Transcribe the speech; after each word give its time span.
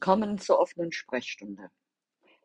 Willkommen 0.00 0.38
zur 0.38 0.60
offenen 0.60 0.92
Sprechstunde. 0.92 1.72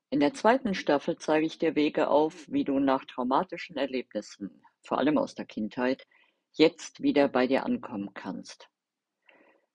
In 0.09 0.19
der 0.19 0.33
zweiten 0.33 0.73
Staffel 0.73 1.19
zeige 1.19 1.45
ich 1.45 1.59
dir 1.59 1.75
Wege 1.75 2.07
auf, 2.07 2.51
wie 2.51 2.63
du 2.63 2.79
nach 2.79 3.05
traumatischen 3.05 3.77
Erlebnissen, 3.77 4.63
vor 4.81 4.97
allem 4.97 5.19
aus 5.19 5.35
der 5.35 5.45
Kindheit, 5.45 6.07
jetzt 6.53 7.03
wieder 7.03 7.27
bei 7.27 7.45
dir 7.45 7.63
ankommen 7.63 8.09
kannst. 8.15 8.69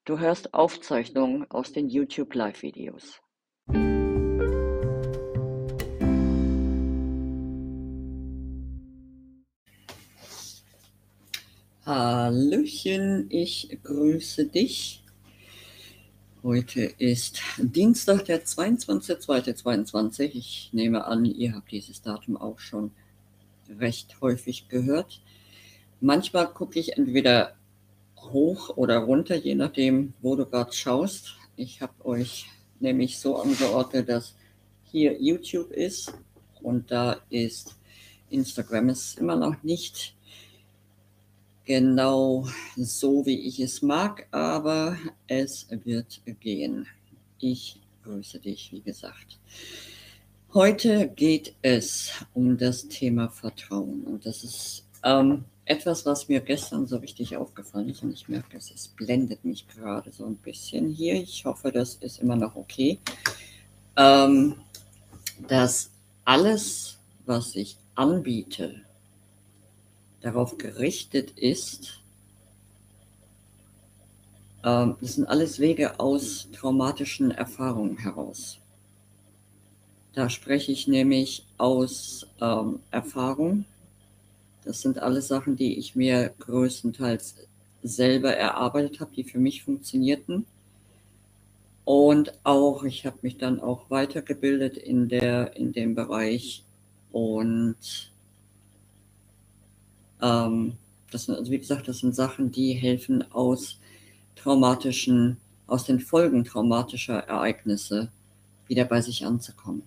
Du 0.05 0.19
hörst 0.19 0.55
Aufzeichnungen 0.55 1.49
aus 1.53 1.73
den 1.73 1.89
YouTube 1.89 2.35
Live-Videos. 2.35 3.21
Hallöchen, 11.87 13.31
ich 13.31 13.79
grüße 13.85 14.47
dich. 14.47 15.05
Heute 16.49 16.81
ist 16.97 17.43
Dienstag, 17.59 18.25
der 18.25 18.43
22.02.22. 18.43 20.31
Ich 20.33 20.71
nehme 20.73 21.05
an, 21.05 21.27
ihr 21.27 21.55
habt 21.55 21.71
dieses 21.71 22.01
Datum 22.01 22.39
auch 22.39 22.59
schon 22.59 22.91
recht 23.79 24.23
häufig 24.23 24.67
gehört. 24.71 25.21
Manchmal 26.01 26.49
gucke 26.51 26.79
ich 26.79 26.97
entweder 26.97 27.55
hoch 28.17 28.79
oder 28.79 28.97
runter, 28.97 29.37
je 29.37 29.57
nachdem, 29.57 30.15
wo 30.23 30.37
du 30.37 30.47
gerade 30.47 30.73
schaust. 30.73 31.37
Ich 31.55 31.83
habe 31.83 31.93
euch 32.07 32.47
nämlich 32.81 33.19
so 33.19 33.37
angeordnet, 33.37 34.09
dass 34.09 34.35
hier 34.85 35.21
YouTube 35.21 35.71
ist 35.71 36.15
und 36.63 36.91
da 36.91 37.19
ist 37.29 37.77
Instagram. 38.31 38.89
Ist 38.89 39.19
immer 39.19 39.37
noch 39.37 39.63
nicht 39.63 40.17
genau 41.69 42.49
so, 42.77 43.27
wie 43.27 43.47
ich 43.47 43.61
es 43.61 43.83
mag, 43.83 44.27
aber 44.31 44.97
es 45.27 45.69
wird 45.85 46.23
gehen. 46.41 46.87
Ich 47.39 47.79
grüße 48.05 48.41
dich, 48.41 48.73
wie 48.73 48.81
gesagt. 48.81 49.39
Heute 50.55 51.09
geht 51.09 51.55
es 51.61 52.11
um 52.33 52.57
das 52.57 52.89
Thema 52.89 53.29
Vertrauen 53.29 54.05
und 54.05 54.25
das 54.25 54.45
ist 54.45 54.87
ähm, 55.05 55.45
etwas, 55.67 56.07
was 56.07 56.27
mir 56.27 56.41
gestern 56.41 56.87
so 56.87 56.97
richtig 56.97 57.37
aufgefallen 57.37 57.91
ist 57.91 58.03
und 58.03 58.15
ich 58.15 58.31
merke, 58.31 58.57
es, 58.57 58.71
es 58.71 58.89
blendet 58.89 59.45
mich 59.45 59.69
gerade 59.69 60.11
so 60.11 60.25
ein 60.25 60.37
bisschen 60.37 60.89
hier. 60.89 61.17
Ich 61.17 61.45
hoffe, 61.45 61.71
das 61.71 61.97
ist 61.97 62.23
immer 62.23 62.37
noch 62.37 62.57
okay. 62.57 62.99
Ähm, 63.95 64.55
dass 65.47 65.91
alles, 66.25 66.97
was 67.27 67.55
ich 67.55 67.77
anbiete, 67.95 68.88
darauf 70.21 70.59
gerichtet 70.59 71.33
ist, 71.33 72.01
ähm, 74.65 74.97
das 75.01 75.15
sind 75.15 75.27
alles 75.27 75.59
Wege 75.59 75.99
aus 76.01 76.49
traumatischen 76.53 77.31
Erfahrungen 77.31 77.99
heraus. 77.99 78.59
Da 80.15 80.29
spreche 80.29 80.73
ich 80.73 80.89
nämlich 80.89 81.47
aus 81.59 82.27
ähm, 82.41 82.81
Erfahrung. 82.91 83.65
Das 84.65 84.81
sind 84.81 84.99
alles 84.99 85.29
Sachen, 85.29 85.57
die 85.57 85.79
ich 85.79 85.95
mir 85.95 86.33
größtenteils 86.41 87.37
selber 87.83 88.35
erarbeitet 88.35 89.01
habe, 89.01 89.15
die 89.15 89.25
für 89.25 89.39
mich 89.39 89.63
funktionierten. 89.63 90.45
Und 91.85 92.33
auch, 92.43 92.85
ich 92.85 93.07
habe 93.07 93.19
mich 93.23 93.39
dann 93.39 93.61
auch 93.61 93.89
weitergebildet 93.91 94.77
in, 94.77 95.09
der, 95.09 95.57
in 95.57 95.73
dem 95.73 95.95
Bereich 95.95 96.65
und 97.13 98.13
ähm, 100.23 100.75
das 101.11 101.25
sind, 101.25 101.37
also 101.37 101.51
wie 101.51 101.59
gesagt, 101.59 101.89
das 101.89 101.99
sind 101.99 102.15
Sachen, 102.15 102.51
die 102.53 102.73
helfen 102.73 103.31
aus 103.33 103.79
traumatischen, 104.37 105.39
aus 105.67 105.85
den 105.85 106.01
Folgen 106.01 106.45
traumatischer 106.45 107.19
Ereignisse 107.19 108.11
wieder 108.67 108.85
bei 108.85 109.01
sich 109.01 109.25
anzukommen. 109.25 109.83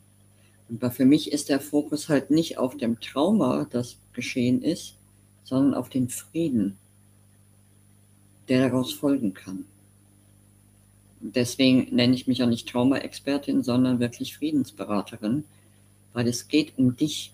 Und 0.69 0.93
für 0.93 1.05
mich 1.05 1.31
ist 1.31 1.49
der 1.49 1.59
Fokus 1.59 2.09
halt 2.09 2.31
nicht 2.31 2.57
auf 2.57 2.77
dem 2.77 2.99
Trauma, 2.99 3.67
das 3.69 3.97
geschehen 4.13 4.61
ist, 4.61 4.95
sondern 5.43 5.73
auf 5.73 5.89
den 5.89 6.09
Frieden, 6.09 6.77
der 8.47 8.69
daraus 8.69 8.93
folgen 8.93 9.33
kann. 9.33 9.65
Deswegen 11.19 11.93
nenne 11.95 12.15
ich 12.15 12.25
mich 12.25 12.41
auch 12.41 12.47
nicht 12.47 12.67
Trauma-Expertin, 12.69 13.63
sondern 13.63 13.99
wirklich 13.99 14.35
Friedensberaterin, 14.35 15.43
weil 16.13 16.27
es 16.27 16.47
geht 16.47 16.77
um 16.77 16.95
dich. 16.95 17.31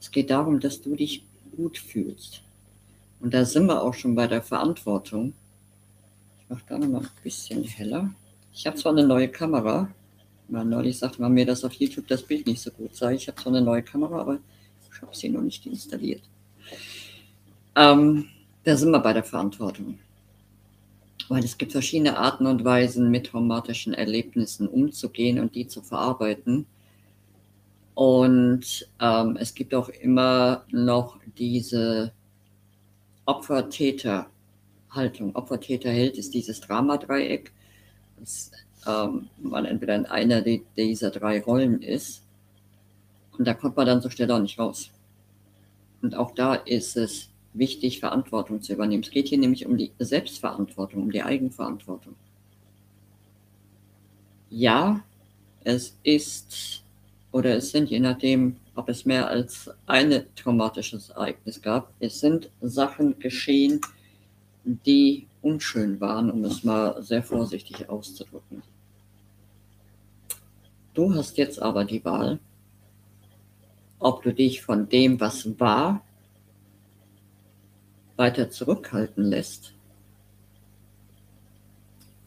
Es 0.00 0.10
geht 0.10 0.30
darum, 0.30 0.60
dass 0.60 0.80
du 0.80 0.94
dich 0.94 1.24
gut 1.58 1.76
fühlst. 1.76 2.42
Und 3.20 3.34
da 3.34 3.44
sind 3.44 3.66
wir 3.66 3.82
auch 3.82 3.94
schon 3.94 4.14
bei 4.14 4.28
der 4.28 4.42
Verantwortung. 4.42 5.32
Ich 6.40 6.48
mache 6.48 6.62
da 6.68 6.78
noch 6.78 6.86
mal 6.86 7.00
ein 7.00 7.08
bisschen 7.24 7.64
heller. 7.64 8.10
Ich 8.54 8.64
habe 8.66 8.76
zwar 8.76 8.92
eine 8.92 9.04
neue 9.04 9.28
Kamera, 9.28 9.88
weil 10.46 10.64
neulich 10.64 10.98
sagte 10.98 11.20
man 11.20 11.32
mir, 11.32 11.44
dass 11.44 11.64
auf 11.64 11.72
YouTube 11.72 12.06
das 12.06 12.22
Bild 12.22 12.46
nicht 12.46 12.62
so 12.62 12.70
gut 12.70 12.94
sei. 12.94 13.14
Ich 13.14 13.26
habe 13.26 13.42
zwar 13.42 13.52
eine 13.52 13.64
neue 13.64 13.82
Kamera, 13.82 14.20
aber 14.20 14.38
ich 14.90 15.02
habe 15.02 15.16
sie 15.16 15.28
noch 15.28 15.42
nicht 15.42 15.66
installiert. 15.66 16.22
Ähm, 17.74 18.26
da 18.62 18.76
sind 18.76 18.92
wir 18.92 19.00
bei 19.00 19.12
der 19.12 19.24
Verantwortung. 19.24 19.98
Weil 21.28 21.44
es 21.44 21.58
gibt 21.58 21.72
verschiedene 21.72 22.16
Arten 22.16 22.46
und 22.46 22.64
Weisen, 22.64 23.10
mit 23.10 23.26
traumatischen 23.26 23.94
Erlebnissen 23.94 24.68
umzugehen 24.68 25.40
und 25.40 25.56
die 25.56 25.66
zu 25.66 25.82
verarbeiten. 25.82 26.66
Und 27.98 28.86
ähm, 29.00 29.36
es 29.40 29.56
gibt 29.56 29.74
auch 29.74 29.88
immer 29.88 30.64
noch 30.70 31.18
diese 31.36 32.12
Opfer-Täter-Haltung. 33.24 35.34
Opfer-Täter-Held 35.34 36.16
ist 36.16 36.32
dieses 36.32 36.60
Dramadreieck, 36.60 37.50
dass 38.20 38.52
ähm, 38.86 39.28
man 39.38 39.64
entweder 39.64 39.96
in 39.96 40.06
einer 40.06 40.42
dieser 40.42 41.10
drei 41.10 41.42
Rollen 41.42 41.82
ist. 41.82 42.22
Und 43.36 43.48
da 43.48 43.54
kommt 43.54 43.76
man 43.76 43.86
dann 43.86 44.00
so 44.00 44.10
schnell 44.10 44.30
auch 44.30 44.38
nicht 44.38 44.60
raus. 44.60 44.92
Und 46.00 46.14
auch 46.14 46.36
da 46.36 46.54
ist 46.54 46.96
es 46.96 47.30
wichtig, 47.52 47.98
Verantwortung 47.98 48.62
zu 48.62 48.74
übernehmen. 48.74 49.02
Es 49.02 49.10
geht 49.10 49.26
hier 49.26 49.38
nämlich 49.38 49.66
um 49.66 49.76
die 49.76 49.90
Selbstverantwortung, 49.98 51.02
um 51.02 51.10
die 51.10 51.24
Eigenverantwortung. 51.24 52.14
Ja, 54.50 55.02
es 55.64 55.98
ist 56.04 56.84
oder 57.38 57.54
es 57.54 57.70
sind, 57.70 57.88
je 57.88 58.00
nachdem, 58.00 58.56
ob 58.74 58.88
es 58.88 59.06
mehr 59.06 59.28
als 59.28 59.70
ein 59.86 60.26
traumatisches 60.34 61.10
Ereignis 61.10 61.62
gab, 61.62 61.92
es 62.00 62.18
sind 62.18 62.50
Sachen 62.60 63.20
geschehen, 63.20 63.80
die 64.64 65.28
unschön 65.40 66.00
waren, 66.00 66.32
um 66.32 66.44
es 66.44 66.64
mal 66.64 67.00
sehr 67.00 67.22
vorsichtig 67.22 67.88
auszudrücken. 67.88 68.64
Du 70.94 71.14
hast 71.14 71.38
jetzt 71.38 71.62
aber 71.62 71.84
die 71.84 72.04
Wahl, 72.04 72.40
ob 74.00 74.24
du 74.24 74.34
dich 74.34 74.60
von 74.60 74.88
dem, 74.88 75.20
was 75.20 75.60
war, 75.60 76.02
weiter 78.16 78.50
zurückhalten 78.50 79.22
lässt 79.22 79.74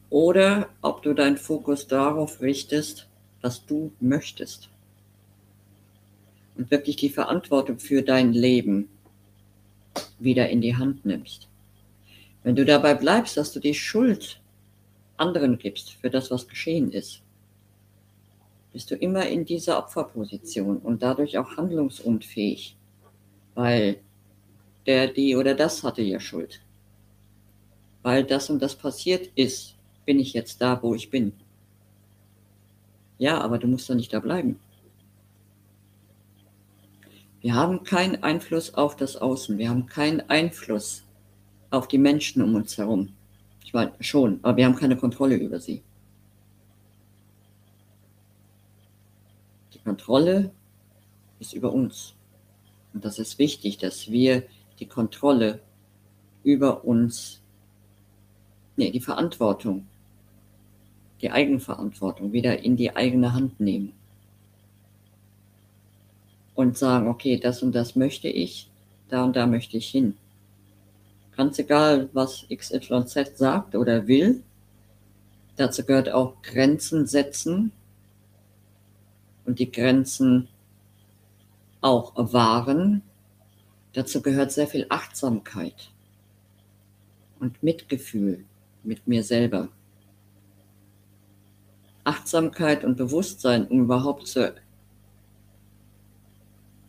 oder 0.08 0.70
ob 0.80 1.02
du 1.02 1.12
deinen 1.12 1.36
Fokus 1.36 1.86
darauf 1.86 2.40
richtest, 2.40 3.08
was 3.42 3.66
du 3.66 3.92
möchtest 4.00 4.71
und 6.56 6.70
wirklich 6.70 6.96
die 6.96 7.10
Verantwortung 7.10 7.78
für 7.78 8.02
dein 8.02 8.32
Leben 8.32 8.88
wieder 10.18 10.48
in 10.48 10.60
die 10.60 10.76
Hand 10.76 11.04
nimmst. 11.04 11.48
Wenn 12.42 12.56
du 12.56 12.64
dabei 12.64 12.94
bleibst, 12.94 13.36
dass 13.36 13.52
du 13.52 13.60
die 13.60 13.74
Schuld 13.74 14.40
anderen 15.16 15.58
gibst 15.58 15.92
für 15.92 16.10
das, 16.10 16.30
was 16.30 16.48
geschehen 16.48 16.90
ist, 16.90 17.22
bist 18.72 18.90
du 18.90 18.96
immer 18.96 19.26
in 19.26 19.44
dieser 19.44 19.78
Opferposition 19.78 20.78
und 20.78 21.02
dadurch 21.02 21.36
auch 21.38 21.56
handlungsunfähig, 21.56 22.76
weil 23.54 24.00
der, 24.86 25.08
die 25.08 25.36
oder 25.36 25.54
das 25.54 25.82
hatte 25.82 26.02
ja 26.02 26.18
Schuld. 26.18 26.60
Weil 28.02 28.24
das 28.24 28.50
und 28.50 28.60
das 28.60 28.74
passiert 28.74 29.30
ist, 29.36 29.76
bin 30.06 30.18
ich 30.18 30.32
jetzt 30.32 30.60
da, 30.60 30.82
wo 30.82 30.94
ich 30.94 31.10
bin. 31.10 31.32
Ja, 33.18 33.40
aber 33.40 33.58
du 33.58 33.68
musst 33.68 33.88
doch 33.88 33.94
nicht 33.94 34.12
da 34.12 34.18
bleiben. 34.18 34.58
Wir 37.42 37.54
haben 37.54 37.82
keinen 37.82 38.22
Einfluss 38.22 38.72
auf 38.74 38.94
das 38.94 39.16
Außen. 39.16 39.58
Wir 39.58 39.68
haben 39.68 39.86
keinen 39.86 40.20
Einfluss 40.30 41.04
auf 41.70 41.88
die 41.88 41.98
Menschen 41.98 42.40
um 42.40 42.54
uns 42.54 42.78
herum. 42.78 43.08
Ich 43.64 43.74
meine 43.74 43.92
schon, 43.98 44.38
aber 44.42 44.56
wir 44.56 44.64
haben 44.64 44.76
keine 44.76 44.96
Kontrolle 44.96 45.34
über 45.34 45.58
sie. 45.58 45.82
Die 49.74 49.80
Kontrolle 49.80 50.52
ist 51.40 51.52
über 51.52 51.72
uns. 51.72 52.14
Und 52.94 53.04
das 53.04 53.18
ist 53.18 53.40
wichtig, 53.40 53.76
dass 53.78 54.08
wir 54.08 54.44
die 54.78 54.86
Kontrolle 54.86 55.60
über 56.44 56.84
uns, 56.84 57.42
nee, 58.76 58.92
die 58.92 59.00
Verantwortung, 59.00 59.88
die 61.20 61.32
Eigenverantwortung 61.32 62.32
wieder 62.32 62.60
in 62.60 62.76
die 62.76 62.94
eigene 62.94 63.32
Hand 63.32 63.58
nehmen 63.58 63.94
und 66.54 66.76
sagen, 66.76 67.08
okay, 67.08 67.38
das 67.38 67.62
und 67.62 67.72
das 67.72 67.96
möchte 67.96 68.28
ich, 68.28 68.70
da 69.08 69.24
und 69.24 69.36
da 69.36 69.46
möchte 69.46 69.76
ich 69.76 69.88
hin. 69.88 70.16
Ganz 71.36 71.58
egal, 71.58 72.08
was 72.12 72.46
XYZ 72.50 73.38
sagt 73.38 73.74
oder 73.74 74.06
will, 74.06 74.42
Dazu 75.56 75.84
gehört 75.84 76.10
auch 76.10 76.40
Grenzen 76.42 77.06
setzen 77.06 77.72
und 79.44 79.58
die 79.58 79.70
Grenzen 79.70 80.48
auch 81.80 82.12
wahren. 82.16 83.02
Dazu 83.92 84.22
gehört 84.22 84.52
sehr 84.52 84.66
viel 84.66 84.86
Achtsamkeit 84.88 85.90
und 87.38 87.62
Mitgefühl 87.62 88.44
mit 88.82 89.06
mir 89.06 89.22
selber. 89.22 89.68
Achtsamkeit 92.04 92.82
und 92.82 92.96
Bewusstsein, 92.96 93.66
um 93.66 93.82
überhaupt 93.82 94.26
zu 94.26 94.54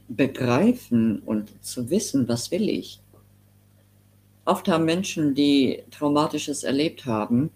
begreifen 0.08 1.20
und 1.20 1.52
zu 1.64 1.90
wissen, 1.90 2.28
was 2.28 2.52
will 2.52 2.70
ich. 2.70 3.00
Oft 4.46 4.68
haben 4.68 4.86
Menschen, 4.86 5.36
die 5.36 5.84
Traumatisches 5.92 6.64
erlebt 6.64 7.06
haben, 7.06 7.50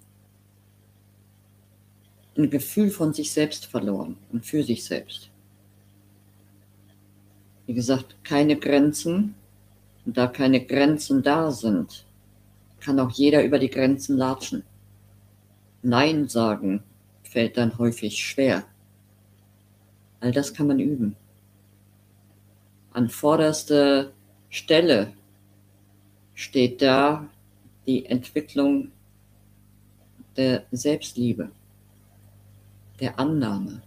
ein 2.38 2.50
Gefühl 2.50 2.90
von 2.90 3.14
sich 3.14 3.32
selbst 3.32 3.66
verloren 3.66 4.18
und 4.32 4.46
für 4.46 4.64
sich 4.64 4.86
selbst. 4.86 5.30
Wie 7.66 7.74
gesagt, 7.74 8.16
keine 8.24 8.56
Grenzen. 8.58 9.36
Und 10.06 10.16
da 10.16 10.28
keine 10.28 10.66
Grenzen 10.66 11.22
da 11.22 11.52
sind, 11.52 12.06
kann 12.80 12.98
auch 12.98 13.12
jeder 13.12 13.44
über 13.44 13.60
die 13.60 13.70
Grenzen 13.70 14.16
latschen. 14.16 14.64
Nein 15.82 16.30
sagen 16.30 16.82
fällt 17.24 17.58
dann 17.58 17.78
häufig 17.78 18.18
schwer. 18.18 18.64
All 20.22 20.32
das 20.32 20.54
kann 20.54 20.68
man 20.68 20.80
üben. 20.80 21.18
An 22.98 23.10
vorderster 23.10 24.12
Stelle 24.50 25.14
steht 26.34 26.82
da 26.82 27.30
die 27.86 28.08
Entwicklung 28.08 28.92
der 30.36 30.66
Selbstliebe, 30.72 31.52
der 33.00 33.20
Annahme. 33.20 33.84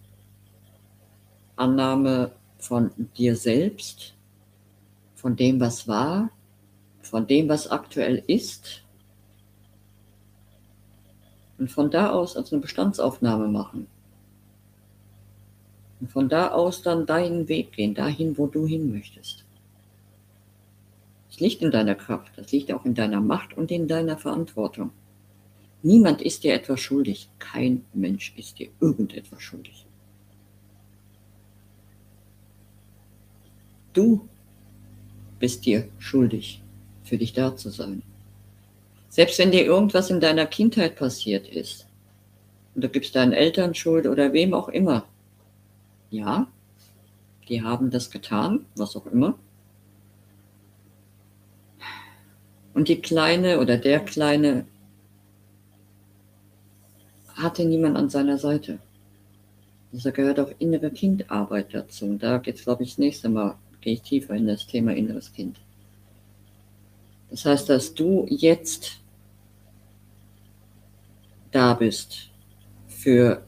Annahme 1.57 2.31
von 2.59 2.93
dir 3.19 3.35
selbst, 3.35 4.15
von 5.17 5.35
dem, 5.35 5.59
was 5.59 5.89
war, 5.89 6.31
von 7.03 7.27
dem, 7.27 7.49
was 7.49 7.69
aktuell 7.69 8.23
ist 8.29 8.85
und 11.59 11.69
von 11.69 11.91
da 11.91 12.13
aus 12.13 12.37
als 12.37 12.53
eine 12.53 12.63
Bestandsaufnahme 12.63 13.49
machen. 13.49 13.89
Und 16.01 16.11
von 16.11 16.29
da 16.29 16.49
aus 16.49 16.83
dann 16.83 17.07
deinen 17.07 17.49
Weg 17.49 17.73
gehen, 17.73 17.95
dahin, 17.95 18.39
wo 18.39 18.47
du 18.47 18.67
hin 18.67 18.93
möchtest. 18.93 19.45
Es 21.31 21.41
liegt 21.41 21.63
in 21.63 21.71
deiner 21.71 21.95
Kraft, 21.95 22.33
das 22.37 22.51
liegt 22.53 22.73
auch 22.73 22.85
in 22.85 22.95
deiner 22.95 23.21
Macht 23.21 23.57
und 23.57 23.71
in 23.71 23.87
deiner 23.87 24.17
Verantwortung. 24.17 24.91
Niemand 25.83 26.21
ist 26.21 26.45
dir 26.45 26.55
etwas 26.55 26.81
schuldig. 26.81 27.29
Kein 27.39 27.85
Mensch 27.95 28.35
ist 28.37 28.59
dir 28.59 28.69
irgendetwas 28.81 29.41
schuldig. 29.41 29.87
Du 33.93 34.29
bist 35.39 35.65
dir 35.65 35.89
schuldig, 35.99 36.63
für 37.03 37.19
dich 37.19 37.33
da 37.33 37.57
zu 37.57 37.71
sein. 37.71 38.03
Selbst 39.09 39.39
wenn 39.39 39.51
dir 39.51 39.65
irgendwas 39.65 40.11
in 40.11 40.21
deiner 40.21 40.47
Kindheit 40.47 40.97
passiert 40.97 41.49
ist, 41.49 41.87
und 42.75 42.85
du 42.85 42.89
gibst 42.89 43.17
deinen 43.17 43.33
Eltern 43.33 43.75
Schuld 43.75 44.07
oder 44.07 44.33
wem 44.33 44.55
auch 44.55 44.69
immer, 44.69 45.07
ja, 46.11 46.47
die 47.49 47.63
haben 47.63 47.91
das 47.91 48.11
getan, 48.11 48.67
was 48.77 48.97
auch 48.97 49.07
immer. 49.07 49.39
Und 52.75 52.89
die 52.89 53.01
Kleine 53.01 53.61
oder 53.61 53.77
der 53.77 54.01
Kleine 54.01 54.67
hatte 57.35 57.65
niemand 57.65 57.97
an 57.97 58.11
seiner 58.11 58.39
Seite. 58.39 58.79
Also 59.93 60.13
gehört 60.13 60.39
auch 60.39 60.53
innere 60.59 60.91
Kindarbeit 60.91 61.75
dazu. 61.75 62.05
Und 62.05 62.23
da 62.23 62.39
geht 62.39 62.57
es, 62.57 62.65
glaube 62.65 62.85
ich, 62.85 62.91
das 62.91 62.99
nächste 62.99 63.29
Mal 63.29 63.57
gehe 63.81 63.95
ich 63.95 64.03
tiefer 64.03 64.35
in 64.35 64.47
das 64.47 64.67
Thema 64.67 64.95
inneres 64.95 65.33
Kind. 65.33 65.59
Das 67.31 67.45
heißt, 67.45 67.69
dass 67.69 67.95
du 67.95 68.27
jetzt 68.29 69.01
da 71.51 71.75
bist 71.75 72.31
für 72.89 73.43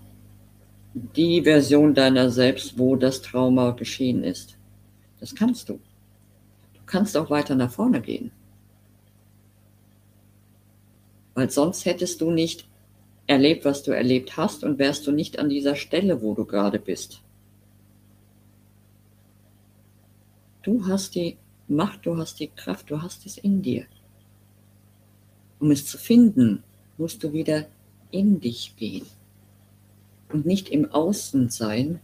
die 0.95 1.43
Version 1.43 1.95
deiner 1.95 2.31
selbst, 2.31 2.79
wo 2.79 2.97
das 2.97 3.23
Trauma 3.23 3.71
geschehen 3.71 4.25
ist. 4.25 4.57
Das 5.21 5.35
kannst 5.35 5.69
du. 5.69 5.75
Du 6.75 6.81
kannst 6.87 7.17
auch 7.17 7.31
weiter 7.31 7.55
nach 7.55 7.71
vorne 7.71 8.01
gehen. 8.01 8.31
Weil 11.35 11.51
sonst 11.51 11.87
hättest 11.87 12.21
du 12.21 12.31
nicht 12.31 12.67
erlebt, 13.27 13.65
was 13.65 13.83
du 13.83 13.93
erlebt 13.93 14.37
hast 14.37 14.65
und 14.65 14.79
wärst 14.79 15.07
du 15.07 15.13
nicht 15.13 15.39
an 15.39 15.49
dieser 15.49 15.77
Stelle, 15.77 16.21
wo 16.21 16.35
du 16.35 16.45
gerade 16.45 16.79
bist. 16.79 17.23
Du 20.63 20.87
hast 20.87 21.15
die 21.15 21.39
Macht, 21.69 22.05
du 22.05 22.19
hast 22.19 22.39
die 22.39 22.49
Kraft, 22.49 22.91
du 22.91 23.01
hast 23.01 23.25
es 23.25 23.39
in 23.39 23.63
dir. 23.63 23.87
Um 25.59 25.71
es 25.71 25.87
zu 25.87 25.97
finden, 25.97 26.63
musst 26.99 27.25
du 27.25 27.33
wieder 27.33 27.67
in 28.11 28.41
dich 28.41 28.77
gehen 28.77 29.07
und 30.33 30.47
nicht 30.47 30.69
im 30.69 30.91
Außen 30.91 31.49
sein 31.51 32.01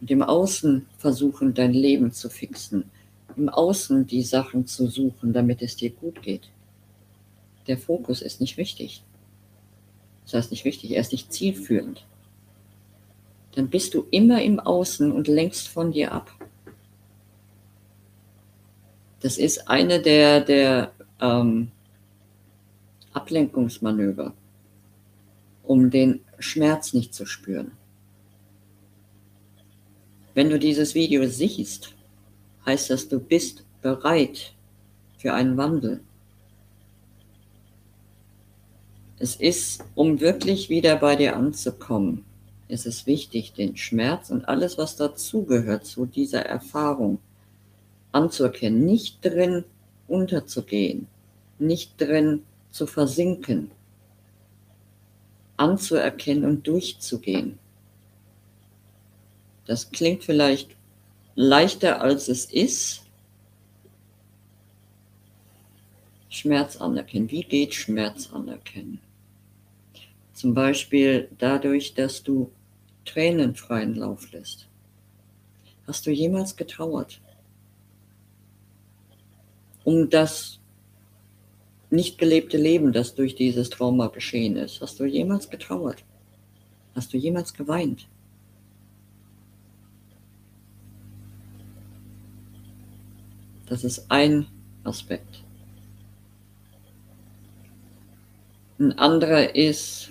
und 0.00 0.10
im 0.10 0.22
Außen 0.22 0.86
versuchen, 0.98 1.54
dein 1.54 1.72
Leben 1.72 2.12
zu 2.12 2.30
fixen, 2.30 2.84
im 3.36 3.48
Außen 3.48 4.06
die 4.06 4.22
Sachen 4.22 4.66
zu 4.66 4.86
suchen, 4.86 5.32
damit 5.32 5.62
es 5.62 5.76
dir 5.76 5.90
gut 5.90 6.22
geht. 6.22 6.50
Der 7.66 7.78
Fokus 7.78 8.22
ist 8.22 8.40
nicht 8.40 8.56
wichtig. 8.56 9.02
Das 10.24 10.34
heißt 10.34 10.50
nicht 10.50 10.64
wichtig, 10.64 10.92
er 10.92 11.00
ist 11.00 11.12
nicht 11.12 11.32
zielführend. 11.32 12.04
Dann 13.54 13.68
bist 13.68 13.94
du 13.94 14.06
immer 14.10 14.42
im 14.42 14.60
Außen 14.60 15.10
und 15.10 15.28
lenkst 15.28 15.68
von 15.68 15.92
dir 15.92 16.12
ab. 16.12 16.30
Das 19.20 19.38
ist 19.38 19.68
eine 19.68 20.00
der, 20.00 20.40
der 20.40 20.92
ähm, 21.20 21.70
Ablenkungsmanöver, 23.12 24.32
um 25.70 25.88
den 25.88 26.24
Schmerz 26.40 26.94
nicht 26.94 27.14
zu 27.14 27.26
spüren. 27.26 27.70
Wenn 30.34 30.50
du 30.50 30.58
dieses 30.58 30.96
Video 30.96 31.24
siehst, 31.28 31.94
heißt 32.66 32.90
das, 32.90 33.06
du 33.06 33.20
bist 33.20 33.62
bereit 33.80 34.52
für 35.16 35.32
einen 35.32 35.56
Wandel. 35.56 36.00
Es 39.20 39.36
ist, 39.36 39.84
um 39.94 40.18
wirklich 40.18 40.70
wieder 40.70 40.96
bei 40.96 41.14
dir 41.14 41.36
anzukommen, 41.36 42.24
ist 42.66 43.06
wichtig, 43.06 43.52
den 43.52 43.76
Schmerz 43.76 44.30
und 44.30 44.48
alles, 44.48 44.76
was 44.76 44.96
dazugehört 44.96 45.86
zu 45.86 46.04
dieser 46.04 46.44
Erfahrung, 46.46 47.20
anzuerkennen, 48.10 48.84
nicht 48.84 49.24
drin 49.24 49.64
unterzugehen, 50.08 51.06
nicht 51.60 52.00
drin 52.00 52.42
zu 52.72 52.88
versinken, 52.88 53.70
anzuerkennen 55.60 56.44
und 56.44 56.66
durchzugehen. 56.66 57.58
Das 59.66 59.90
klingt 59.90 60.24
vielleicht 60.24 60.70
leichter, 61.34 62.00
als 62.00 62.28
es 62.28 62.46
ist. 62.46 63.02
Schmerz 66.28 66.76
anerkennen. 66.76 67.30
Wie 67.30 67.42
geht 67.42 67.74
Schmerz 67.74 68.30
anerkennen? 68.32 69.00
Zum 70.32 70.54
Beispiel 70.54 71.28
dadurch, 71.38 71.94
dass 71.94 72.22
du 72.22 72.50
Tränen 73.04 73.54
freien 73.54 73.94
Lauf 73.94 74.30
lässt. 74.32 74.68
Hast 75.86 76.06
du 76.06 76.10
jemals 76.10 76.56
getrauert? 76.56 77.20
um 79.90 80.08
das 80.08 80.59
nicht 81.90 82.18
gelebte 82.18 82.56
Leben, 82.56 82.92
das 82.92 83.14
durch 83.14 83.34
dieses 83.34 83.70
Trauma 83.70 84.08
geschehen 84.08 84.56
ist. 84.56 84.80
Hast 84.80 85.00
du 85.00 85.04
jemals 85.04 85.50
getrauert? 85.50 86.04
Hast 86.94 87.12
du 87.12 87.16
jemals 87.16 87.54
geweint? 87.54 88.06
Das 93.66 93.84
ist 93.84 94.10
ein 94.10 94.46
Aspekt. 94.82 95.44
Ein 98.80 98.98
anderer 98.98 99.54
ist, 99.54 100.10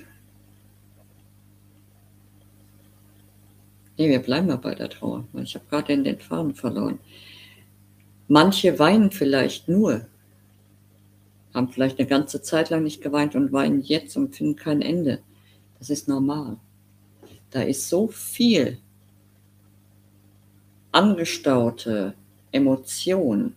nee, 3.98 4.10
wir 4.10 4.20
bleiben 4.20 4.48
mal 4.48 4.58
bei 4.58 4.76
der 4.76 4.90
Trauer. 4.90 5.26
Ich 5.44 5.56
habe 5.56 5.66
gerade 5.70 6.02
den 6.02 6.20
Faden 6.20 6.54
verloren. 6.54 7.00
Manche 8.28 8.78
weinen 8.78 9.12
vielleicht 9.12 9.68
nur, 9.68 10.08
haben 11.54 11.70
vielleicht 11.70 12.00
eine 12.00 12.08
ganze 12.08 12.42
Zeit 12.42 12.70
lang 12.70 12.84
nicht 12.84 13.02
geweint 13.02 13.36
und 13.36 13.52
weinen 13.52 13.82
jetzt 13.82 14.16
und 14.18 14.36
finden 14.36 14.56
kein 14.56 14.82
Ende. 14.82 15.20
Das 15.80 15.90
ist 15.90 16.08
normal. 16.08 16.58
Da 17.52 17.62
ist 17.62 17.90
so 17.90 18.08
viel 18.08 18.80
angestaute 20.92 22.14
Emotion, 22.52 23.56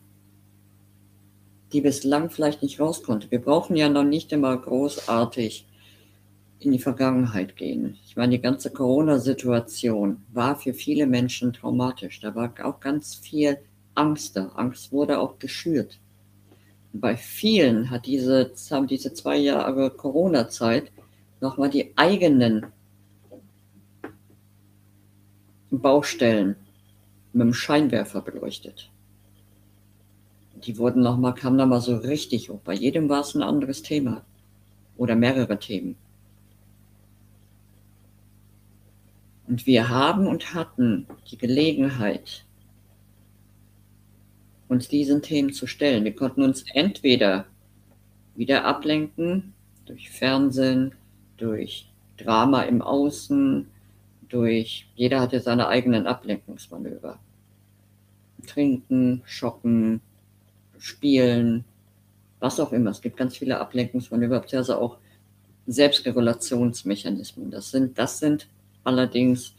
die 1.72 1.80
bislang 1.80 2.30
vielleicht 2.30 2.62
nicht 2.62 2.80
raus 2.80 3.02
konnte. 3.02 3.30
Wir 3.30 3.40
brauchen 3.40 3.76
ja 3.76 3.88
noch 3.88 4.04
nicht 4.04 4.32
immer 4.32 4.56
großartig 4.56 5.66
in 6.58 6.72
die 6.72 6.78
Vergangenheit 6.78 7.56
gehen. 7.56 7.99
Ich 8.06 8.16
meine, 8.16 8.37
die 8.37 8.42
ganze 8.42 8.70
Corona-Situation 8.70 10.22
war 10.32 10.56
für 10.56 10.75
viele 10.75 11.06
Menschen 11.06 11.52
traumatisch. 11.52 12.20
Da 12.20 12.34
war 12.34 12.52
auch 12.62 12.80
ganz 12.80 13.14
viel 13.14 13.58
Angst 13.94 14.37
da. 14.37 14.49
Angst 14.54 14.92
wurde 14.92 15.18
auch 15.18 15.38
geschürt. 15.38 15.99
Bei 16.92 17.16
vielen 17.16 17.90
hat 17.90 18.06
diese, 18.06 18.52
haben 18.70 18.87
diese 18.87 19.14
zwei 19.14 19.37
Jahre 19.37 19.90
Corona-Zeit 19.90 20.92
nochmal 21.40 21.70
die 21.70 21.92
eigenen 21.96 22.66
Baustellen 25.70 26.56
mit 27.32 27.42
dem 27.42 27.54
Scheinwerfer 27.54 28.20
beleuchtet. 28.20 28.90
Die 30.66 30.76
wurden 30.76 31.02
nochmal, 31.02 31.34
kamen 31.34 31.56
nochmal 31.56 31.80
so 31.80 31.96
richtig 31.96 32.50
hoch. 32.50 32.61
Bei 32.62 32.75
jedem 32.75 33.08
war 33.08 33.20
es 33.20 33.34
ein 33.34 33.42
anderes 33.42 33.82
Thema 33.82 34.22
oder 34.96 35.16
mehrere 35.16 35.58
Themen. 35.58 35.96
Und 39.49 39.66
wir 39.66 39.88
haben 39.88 40.26
und 40.26 40.54
hatten 40.54 41.06
die 41.30 41.38
Gelegenheit, 41.38 42.44
uns 44.73 44.88
diesen 44.88 45.23
Themen 45.23 45.52
zu 45.52 45.67
stellen. 45.67 46.05
Wir 46.05 46.17
konnten 46.17 46.43
uns 46.43 46.64
entweder 46.73 47.45
wieder 48.35 48.64
ablenken 48.64 49.52
durch 49.87 50.11
Fernsehen, 50.11 50.93
durch 51.37 51.88
Drama 52.17 52.62
im 52.62 52.81
Außen, 52.83 53.69
durch, 54.29 54.88
jeder 54.97 55.21
hatte 55.21 55.41
seine 55.41 55.69
eigenen 55.69 56.07
Ablenkungsmanöver. 56.07 57.19
Trinken, 58.47 59.23
shoppen, 59.26 60.00
spielen, 60.79 61.64
was 62.41 62.59
auch 62.59 62.73
immer. 62.73 62.91
Es 62.91 63.02
gibt 63.02 63.19
ganz 63.19 63.37
viele 63.37 63.61
Ablenkungsmanöver, 63.61 64.41
beziehungsweise 64.41 64.79
auch 64.79 64.97
Selbstregulationsmechanismen. 65.67 67.50
Das 67.50 67.71
sind, 67.71 67.99
das 67.99 68.19
sind 68.19 68.49
allerdings 68.85 69.55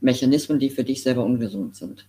Mechanismen, 0.00 0.58
die 0.58 0.70
für 0.70 0.84
dich 0.84 1.02
selber 1.02 1.24
ungesund 1.24 1.74
sind. 1.76 2.06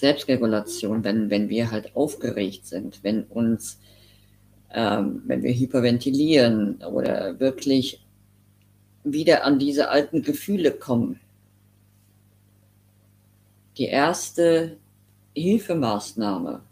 Selbstregulation, 0.00 1.04
wenn, 1.04 1.30
wenn 1.30 1.48
wir 1.48 1.70
halt 1.70 1.94
aufgeregt 1.94 2.66
sind, 2.66 3.04
wenn 3.04 3.24
uns, 3.24 3.78
ähm, 4.72 5.22
wenn 5.26 5.42
wir 5.42 5.52
hyperventilieren 5.52 6.82
oder 6.82 7.38
wirklich 7.38 8.04
wieder 9.04 9.44
an 9.44 9.58
diese 9.58 9.90
alten 9.90 10.22
Gefühle 10.22 10.72
kommen. 10.72 11.20
Die 13.76 13.86
erste 13.86 14.78
Hilfemaßnahme, 15.34 16.62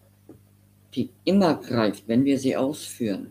die 0.94 1.10
immer 1.24 1.54
greift, 1.54 2.08
wenn 2.08 2.24
wir 2.24 2.38
sie 2.38 2.56
ausführen, 2.56 3.30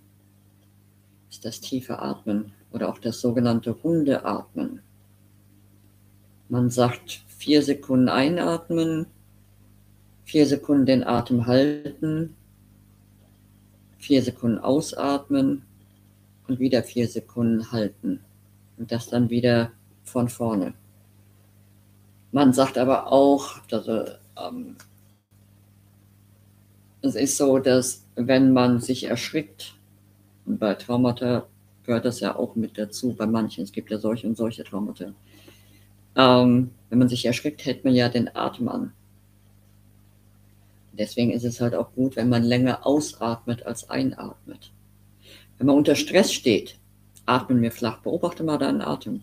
ist 1.30 1.44
das 1.44 1.60
tiefe 1.60 2.00
Atmen 2.00 2.54
oder 2.72 2.90
auch 2.90 3.00
das 3.00 3.20
sogenannte 3.20 3.76
Hundeatmen. 3.84 4.82
Man 6.50 6.70
sagt 6.70 7.24
vier 7.28 7.62
Sekunden 7.62 8.10
einatmen, 8.10 9.08
vier 10.28 10.46
Sekunden 10.46 10.86
den 10.86 11.06
Atem 11.06 11.48
halten, 11.48 12.36
vier 13.98 14.22
Sekunden 14.22 14.58
ausatmen 14.60 15.64
und 16.50 16.60
wieder 16.60 16.84
vier 16.84 17.08
Sekunden 17.08 17.72
halten. 17.72 18.20
Und 18.78 18.92
das 18.92 19.08
dann 19.08 19.30
wieder 19.30 19.72
von 20.04 20.28
vorne. 20.28 20.74
Man 22.34 22.52
sagt 22.52 22.78
aber 22.78 23.10
auch, 23.10 23.56
also, 23.72 24.04
ähm, 24.38 24.76
es 27.02 27.16
ist 27.16 27.38
so, 27.38 27.58
dass 27.60 28.06
wenn 28.16 28.52
man 28.52 28.82
sich 28.82 29.06
erschrickt, 29.06 29.76
und 30.46 30.60
bei 30.60 30.74
Traumata 30.74 31.48
gehört 31.84 32.04
das 32.04 32.20
ja 32.20 32.36
auch 32.36 32.54
mit 32.58 32.78
dazu, 32.78 33.14
bei 33.14 33.26
manchen, 33.26 33.64
es 33.64 33.72
gibt 33.72 33.92
ja 33.92 33.98
solche 33.98 34.28
und 34.28 34.36
solche 34.36 34.66
Traumata. 34.66 35.14
Ähm, 36.18 36.72
wenn 36.90 37.00
man 37.00 37.08
sich 37.08 37.26
erschrickt, 37.26 37.64
hält 37.64 37.86
man 37.86 37.96
ja 37.96 38.10
den 38.10 38.36
Atem 38.36 38.68
an. 38.68 38.92
Deswegen 40.98 41.32
ist 41.32 41.44
es 41.44 41.62
halt 41.62 41.76
auch 41.76 41.94
gut, 41.94 42.16
wenn 42.16 42.30
man 42.30 42.44
länger 42.44 42.86
ausatmet 42.86 43.64
als 43.64 43.90
einatmet. 43.90 44.72
Wenn 45.58 45.68
man 45.68 45.78
unter 45.78 45.96
Stress 45.96 46.34
steht, 46.34 46.78
atmen 47.26 47.62
wir 47.62 47.72
flach. 47.72 48.00
Beobachte 48.00 48.44
mal 48.44 48.58
deinen 48.58 48.82
Atem. 48.82 49.22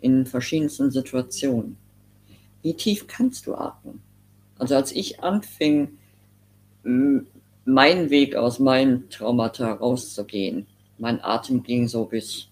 In 0.00 0.26
verschiedensten 0.26 0.90
Situationen. 0.90 1.76
Wie 2.62 2.74
tief 2.74 3.06
kannst 3.06 3.46
du 3.46 3.54
atmen? 3.54 4.00
Also 4.58 4.74
als 4.74 4.92
ich 4.92 5.22
anfing, 5.22 5.98
meinen 6.82 8.10
Weg 8.10 8.34
aus 8.36 8.58
meinen 8.58 9.08
Traumata 9.10 9.72
rauszugehen, 9.72 10.66
mein 10.98 11.22
Atem 11.22 11.62
ging 11.62 11.86
so 11.86 12.04
bis, 12.04 12.48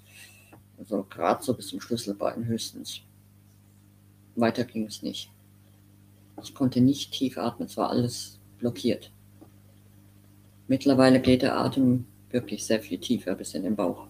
so 0.89 1.05
gerade 1.09 1.43
so 1.43 1.55
bis 1.55 1.69
zum 1.69 1.81
Schlüsselbein 1.81 2.47
höchstens. 2.47 3.01
Weiter 4.37 4.65
ging 4.65 4.87
es 4.87 5.03
nicht. 5.03 5.31
Ich 6.43 6.55
konnte 6.55 6.81
nicht 6.81 7.13
tief 7.13 7.39
atmen, 7.39 7.67
es 7.67 7.77
war 7.77 7.91
alles 7.91 8.39
blockiert. 8.59 9.11
Mittlerweile 10.69 11.21
geht 11.21 11.43
der 11.43 11.57
Atem 11.59 12.07
wirklich 12.31 12.65
sehr 12.65 12.81
viel 12.81 12.99
tiefer 12.99 13.35
bis 13.35 13.55
in 13.55 13.63
den 13.63 13.77
Bauch 13.77 14.07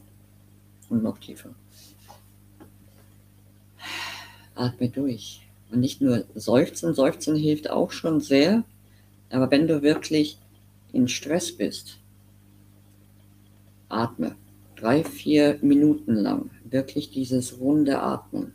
und 0.89 1.03
noch 1.03 1.19
tiefer. 1.19 1.55
Atme 4.55 4.89
durch. 4.89 5.43
Und 5.71 5.81
nicht 5.81 6.01
nur 6.01 6.25
seufzen, 6.35 6.95
seufzen 6.95 7.37
hilft 7.37 7.71
auch 7.71 7.91
schon 7.91 8.21
sehr, 8.21 8.65
aber 9.31 9.51
wenn 9.51 9.67
du 9.67 9.83
wirklich 9.83 10.39
in 10.93 11.09
Stress 11.09 11.53
bist, 11.53 11.99
atme 13.89 14.37
drei, 14.77 15.05
vier 15.05 15.59
Minuten 15.63 16.15
lang 16.15 16.51
wirklich 16.65 17.11
dieses 17.11 17.59
runde 17.59 18.01
Atmen. 18.01 18.53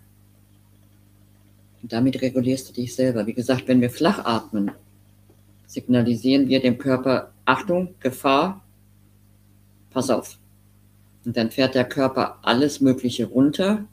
Und 1.81 1.91
damit 1.91 2.21
regulierst 2.21 2.69
du 2.69 2.73
dich 2.73 2.95
selber. 2.95 3.25
Wie 3.25 3.33
gesagt, 3.33 3.67
wenn 3.67 3.81
wir 3.81 3.89
flach 3.89 4.23
atmen, 4.25 4.71
signalisieren 5.65 6.47
wir 6.47 6.61
dem 6.61 6.77
Körper, 6.77 7.31
Achtung, 7.45 7.95
Gefahr, 7.99 8.63
pass 9.89 10.09
auf. 10.09 10.37
Und 11.25 11.37
dann 11.37 11.51
fährt 11.51 11.75
der 11.75 11.85
Körper 11.85 12.39
alles 12.41 12.81
Mögliche 12.81 13.25
runter 13.25 13.85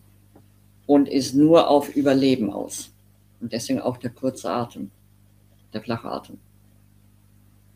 und 0.86 1.08
ist 1.08 1.34
nur 1.34 1.68
auf 1.68 1.94
Überleben 1.94 2.50
aus. 2.52 2.90
Und 3.40 3.52
deswegen 3.52 3.80
auch 3.80 3.96
der 3.98 4.10
kurze 4.10 4.50
Atem, 4.50 4.90
der 5.72 5.82
flache 5.82 6.10
Atem. 6.10 6.38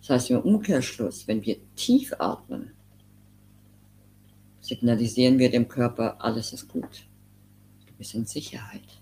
Das 0.01 0.11
heißt 0.11 0.31
im 0.31 0.41
Umkehrschluss, 0.41 1.29
wenn 1.29 1.45
wir 1.45 1.57
tief 1.77 2.13
atmen, 2.19 2.73
signalisieren 4.61 5.39
wir 5.39 5.51
dem 5.51 5.69
Körper, 5.69 6.17
alles 6.19 6.53
ist 6.53 6.69
gut. 6.69 7.07
Du 7.87 7.93
bist 7.95 8.15
in 8.15 8.25
Sicherheit. 8.25 9.02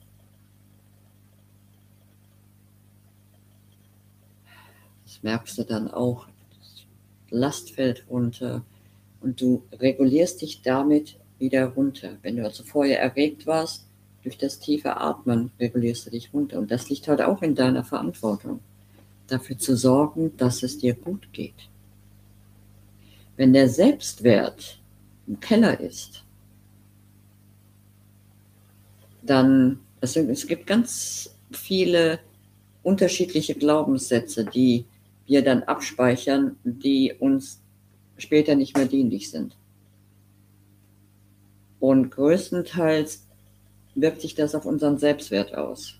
Merkst 5.23 5.59
du 5.59 5.65
dann 5.65 5.91
auch. 5.91 6.27
Das 6.59 6.87
Last 7.31 7.71
fällt 7.73 8.05
runter 8.09 8.65
und 9.21 9.41
du 9.41 9.63
regulierst 9.73 10.43
dich 10.43 10.63
damit 10.63 11.19
wieder 11.39 11.67
runter. 11.67 12.17
Wenn 12.23 12.37
du 12.37 12.45
also 12.45 12.65
vorher 12.65 13.01
erregt 13.01 13.47
warst, 13.47 13.87
durch 14.23 14.37
das 14.37 14.59
tiefe 14.59 14.97
Atmen 14.97 15.51
regulierst 15.59 16.07
du 16.07 16.11
dich 16.11 16.33
runter. 16.33 16.59
Und 16.59 16.71
das 16.71 16.89
liegt 16.91 17.09
halt 17.09 17.23
auch 17.23 17.43
in 17.43 17.55
deiner 17.55 17.85
Verantwortung 17.85 18.61
dafür 19.27 19.57
zu 19.59 19.77
sorgen, 19.77 20.37
dass 20.37 20.63
es 20.63 20.79
dir 20.79 20.95
gut 20.95 21.33
geht. 21.33 21.69
Wenn 23.37 23.53
der 23.53 23.69
Selbstwert 23.69 24.81
im 25.27 25.41
Keller 25.41 25.81
ist, 25.81 26.25
dann, 29.23 29.81
es, 30.01 30.17
es 30.17 30.47
gibt 30.47 30.67
ganz 30.67 31.35
viele 31.53 32.19
unterschiedliche 32.83 33.55
Glaubenssätze, 33.55 34.45
die 34.45 34.85
wir 35.31 35.45
dann 35.45 35.63
abspeichern, 35.63 36.57
die 36.65 37.15
uns 37.17 37.63
später 38.19 38.57
nicht 38.57 38.77
mehr 38.77 38.87
dienlich 38.87 39.31
sind. 39.31 39.57
Und 41.79 42.11
größtenteils 42.11 43.29
wirkt 43.95 44.23
sich 44.23 44.35
das 44.35 44.57
auf 44.57 44.67
unseren 44.67 44.99
Selbstwert 44.99 45.55
aus. 45.55 45.95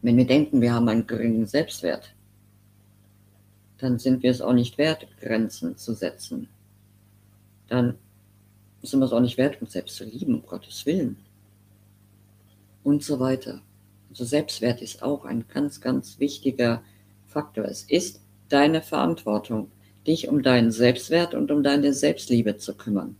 Wenn 0.00 0.16
wir 0.16 0.26
denken, 0.26 0.62
wir 0.62 0.72
haben 0.72 0.88
einen 0.88 1.06
geringen 1.06 1.46
Selbstwert, 1.46 2.14
dann 3.76 3.98
sind 3.98 4.22
wir 4.22 4.30
es 4.30 4.40
auch 4.40 4.54
nicht 4.54 4.78
wert, 4.78 5.06
Grenzen 5.20 5.76
zu 5.76 5.92
setzen. 5.92 6.48
Dann 7.68 7.98
sind 8.82 9.00
wir 9.00 9.06
es 9.06 9.12
auch 9.12 9.20
nicht 9.20 9.36
wert, 9.36 9.60
uns 9.60 9.72
selbst 9.72 9.96
zu 9.96 10.04
lieben, 10.04 10.36
um 10.36 10.46
Gottes 10.46 10.86
Willen. 10.86 11.18
Und 12.82 13.04
so 13.04 13.20
weiter. 13.20 13.60
Also 14.08 14.24
Selbstwert 14.24 14.80
ist 14.80 15.02
auch 15.02 15.26
ein 15.26 15.44
ganz, 15.48 15.82
ganz 15.82 16.18
wichtiger 16.18 16.82
Faktor. 17.32 17.64
Es 17.64 17.82
ist 17.82 18.20
deine 18.48 18.82
Verantwortung, 18.82 19.70
dich 20.06 20.28
um 20.28 20.42
deinen 20.42 20.70
Selbstwert 20.70 21.34
und 21.34 21.50
um 21.50 21.62
deine 21.62 21.92
Selbstliebe 21.92 22.56
zu 22.56 22.74
kümmern. 22.74 23.16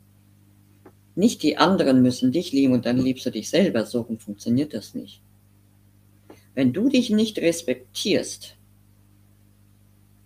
Nicht 1.14 1.42
die 1.42 1.57
anderen 1.59 2.02
müssen 2.02 2.33
dich 2.33 2.52
lieben 2.52 2.73
und 2.73 2.87
dann 2.87 2.99
liebst 2.99 3.26
du 3.26 3.31
dich 3.31 3.50
selber. 3.50 3.85
So 3.87 4.04
funktioniert 4.04 4.75
das 4.75 4.95
nicht. 4.95 5.21
Wenn 6.54 6.73
du 6.73 6.88
dich 6.88 7.11
nicht 7.11 7.38
respektierst, 7.38 8.57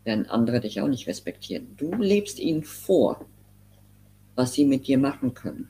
werden 0.05 0.27
andere 0.27 0.61
dich 0.61 0.81
auch 0.81 0.89
nicht 0.89 1.07
respektieren. 1.07 1.75
Du 1.77 1.93
lebst 1.95 2.39
ihnen 2.39 2.63
vor, 2.63 3.27
was 4.35 4.53
sie 4.53 4.65
mit 4.65 4.87
dir 4.87 4.99
machen 4.99 5.35
können. 5.35 5.69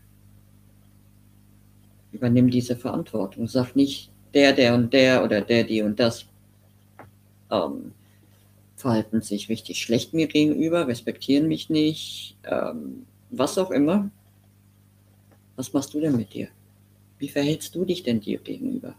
Übernimm 2.12 2.50
diese 2.50 2.76
Verantwortung. 2.76 3.48
Sag 3.48 3.74
nicht, 3.74 4.10
der, 4.34 4.52
der 4.52 4.74
und 4.74 4.92
der 4.92 5.24
oder 5.24 5.40
der, 5.40 5.64
die 5.64 5.82
und 5.82 5.98
das 5.98 6.26
ähm, 7.50 7.92
verhalten 8.76 9.22
sich 9.22 9.48
richtig 9.48 9.80
schlecht 9.82 10.12
mir 10.12 10.26
gegenüber, 10.28 10.86
respektieren 10.86 11.48
mich 11.48 11.70
nicht, 11.70 12.36
ähm, 12.44 13.06
was 13.30 13.58
auch 13.58 13.70
immer. 13.70 14.10
Was 15.56 15.72
machst 15.72 15.94
du 15.94 16.00
denn 16.00 16.16
mit 16.16 16.34
dir? 16.34 16.48
Wie 17.18 17.28
verhältst 17.28 17.74
du 17.74 17.84
dich 17.86 18.02
denn 18.02 18.20
dir 18.20 18.38
gegenüber? 18.38 18.94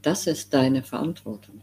Das 0.00 0.26
ist 0.26 0.54
deine 0.54 0.82
Verantwortung. 0.82 1.60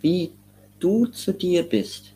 Wie 0.00 0.32
du 0.80 1.06
zu 1.06 1.32
dir 1.32 1.62
bist, 1.62 2.14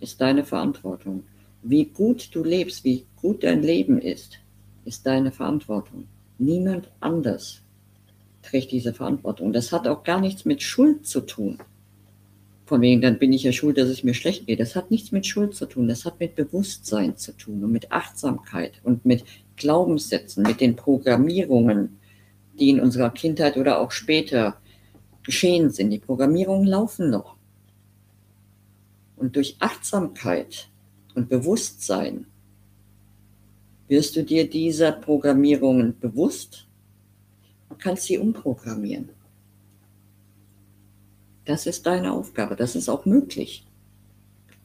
ist 0.00 0.20
deine 0.20 0.44
Verantwortung. 0.44 1.22
Wie 1.62 1.84
gut 1.84 2.28
du 2.32 2.42
lebst, 2.42 2.84
wie 2.84 3.06
gut 3.16 3.44
dein 3.44 3.62
Leben 3.62 4.00
ist, 4.00 4.38
ist 4.84 5.06
deine 5.06 5.30
Verantwortung. 5.30 6.06
Niemand 6.38 6.90
anders 7.00 7.62
trägt 8.46 8.72
diese 8.72 8.94
Verantwortung. 8.94 9.52
Das 9.52 9.72
hat 9.72 9.88
auch 9.88 10.04
gar 10.04 10.20
nichts 10.20 10.44
mit 10.44 10.62
Schuld 10.62 11.06
zu 11.06 11.20
tun. 11.20 11.58
Von 12.64 12.80
wegen, 12.80 13.00
dann 13.00 13.18
bin 13.18 13.32
ich 13.32 13.44
ja 13.44 13.52
schuld, 13.52 13.78
dass 13.78 13.88
es 13.88 14.02
mir 14.02 14.14
schlecht 14.14 14.46
geht. 14.46 14.60
Das 14.60 14.74
hat 14.74 14.90
nichts 14.90 15.12
mit 15.12 15.26
Schuld 15.26 15.54
zu 15.54 15.66
tun. 15.66 15.88
Das 15.88 16.04
hat 16.04 16.18
mit 16.18 16.34
Bewusstsein 16.34 17.16
zu 17.16 17.32
tun 17.36 17.62
und 17.62 17.72
mit 17.72 17.92
Achtsamkeit 17.92 18.80
und 18.82 19.04
mit 19.04 19.24
Glaubenssätzen, 19.56 20.42
mit 20.42 20.60
den 20.60 20.74
Programmierungen, 20.74 21.98
die 22.58 22.70
in 22.70 22.80
unserer 22.80 23.10
Kindheit 23.10 23.56
oder 23.56 23.80
auch 23.80 23.92
später 23.92 24.56
geschehen 25.22 25.70
sind. 25.70 25.90
Die 25.90 25.98
Programmierungen 25.98 26.66
laufen 26.66 27.10
noch. 27.10 27.36
Und 29.16 29.36
durch 29.36 29.56
Achtsamkeit 29.60 30.68
und 31.14 31.28
Bewusstsein 31.28 32.26
wirst 33.88 34.16
du 34.16 34.24
dir 34.24 34.48
dieser 34.48 34.92
Programmierungen 34.92 35.98
bewusst 35.98 36.65
und 37.76 37.82
kannst 37.82 38.04
sie 38.04 38.16
umprogrammieren. 38.18 39.10
Das 41.44 41.66
ist 41.66 41.86
deine 41.86 42.12
Aufgabe, 42.12 42.56
das 42.56 42.74
ist 42.74 42.88
auch 42.88 43.04
möglich. 43.04 43.66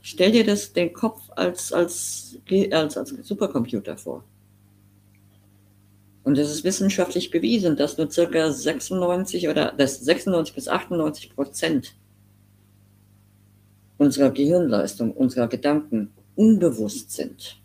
Stell 0.02 0.32
dir 0.32 0.46
das, 0.46 0.74
den 0.74 0.94
Kopf 0.94 1.22
als, 1.36 1.74
als, 1.74 2.38
als, 2.72 2.98
als 2.98 3.10
Supercomputer 3.22 3.98
vor. 3.98 4.24
Und 6.24 6.38
es 6.38 6.50
ist 6.50 6.64
wissenschaftlich 6.64 7.32
bewiesen, 7.32 7.76
dass 7.76 7.98
nur 7.98 8.10
circa 8.10 8.52
96 8.52 9.50
oder 9.50 9.74
dass 9.74 10.00
96 10.00 10.56
bis 10.56 10.68
98 10.68 11.36
Prozent 11.36 11.96
unserer 13.98 14.32
Gehirnleistung, 14.32 15.12
unserer 15.12 15.48
Gedanken 15.48 16.12
unbewusst 16.36 17.12
sind. 17.12 17.62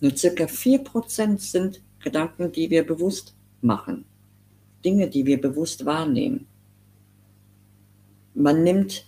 Nur 0.00 0.16
circa 0.16 0.46
4 0.46 0.80
Prozent 0.80 1.40
sind 1.40 1.80
Gedanken, 2.00 2.50
die 2.52 2.68
wir 2.68 2.84
bewusst 2.84 3.34
machen. 3.60 4.04
Dinge, 4.84 5.08
die 5.08 5.26
wir 5.26 5.40
bewusst 5.40 5.84
wahrnehmen. 5.84 6.46
Man 8.34 8.62
nimmt, 8.62 9.06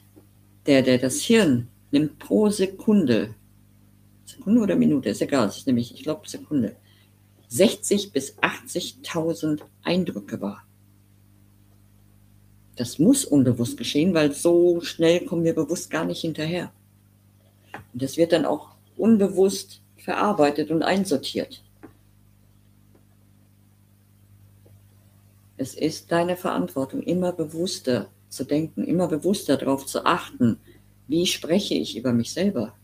der, 0.67 0.83
der 0.83 0.99
das 0.99 1.21
Hirn 1.21 1.69
nimmt 1.91 2.19
pro 2.19 2.51
Sekunde, 2.51 3.35
Sekunde 4.25 4.61
oder 4.61 4.77
Minute, 4.77 5.11
ist 5.11 5.23
egal, 5.23 5.49
es 5.49 5.59
ist 5.59 5.67
nämlich, 5.67 5.95
ich 5.95 6.03
glaube, 6.03 6.29
Sekunde, 6.29 6.77
60 7.49 8.13
bis 8.13 8.39
80.000 8.39 9.61
Eindrücke 9.83 10.41
wahr. 10.41 10.67
Das 12.77 12.99
muss 12.99 13.25
unbewusst 13.25 13.77
geschehen, 13.77 14.15
weil 14.15 14.33
so 14.33 14.81
schnell 14.81 15.27
kommen 15.27 15.45
wir 15.45 15.55
bewusst 15.55 15.91
gar 15.91 16.07
nicht 16.07 16.23
hinterher. 16.23 16.73
Und 17.93 18.03
das 18.03 18.17
wird 18.17 18.33
dann 18.33 18.47
auch 18.47 18.75
unbewusst 18.97 19.83
verarbeitet 19.99 20.71
und 20.71 20.83
einsortiert. 20.83 21.63
Es 25.63 25.75
ist 25.75 26.11
deine 26.11 26.37
Verantwortung, 26.37 27.03
immer 27.03 27.33
bewusster 27.33 28.11
zu 28.29 28.43
denken, 28.43 28.83
immer 28.83 29.07
bewusster 29.07 29.57
darauf 29.57 29.87
zu 29.87 30.05
achten, 30.05 30.59
wie 31.07 31.25
spreche 31.25 31.75
ich 31.75 31.97
über 31.97 32.13
mich 32.13 32.33
selber? 32.33 32.75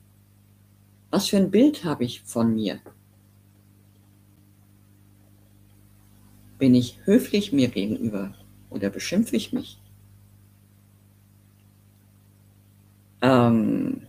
Was 1.11 1.27
für 1.27 1.39
ein 1.39 1.51
Bild 1.51 1.83
habe 1.83 2.05
ich 2.05 2.23
von 2.23 2.55
mir? 2.55 2.79
Bin 6.61 6.77
ich 6.77 7.01
höflich 7.03 7.53
mir 7.53 7.67
gegenüber 7.67 8.33
oder 8.71 8.91
beschimpfe 8.91 9.35
ich 9.35 9.53
mich? 9.53 9.81
Ähm, 13.23 14.07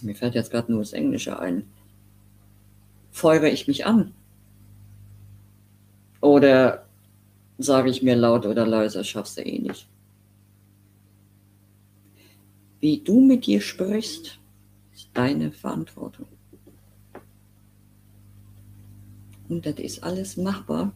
mir 0.00 0.14
fällt 0.14 0.36
jetzt 0.36 0.52
gerade 0.52 0.70
nur 0.70 0.80
das 0.82 0.92
Englische 0.92 1.40
ein. 1.40 1.64
Feuere 3.10 3.48
ich 3.48 3.66
mich 3.66 3.84
an? 3.84 4.14
Oder 6.20 6.83
sage 7.58 7.90
ich 7.90 8.02
mir 8.02 8.16
laut 8.16 8.46
oder 8.46 8.66
leise, 8.66 9.04
schaffst 9.04 9.38
du 9.38 9.42
eh 9.42 9.58
nicht? 9.58 9.88
Wie 12.80 13.00
du 13.00 13.20
mit 13.20 13.46
dir 13.46 13.60
sprichst, 13.60 14.38
ist 14.92 15.08
deine 15.14 15.52
Verantwortung. 15.52 16.26
Und 19.48 19.66
das 19.66 19.76
ist 19.76 20.02
alles 20.02 20.36
machbar, 20.36 20.92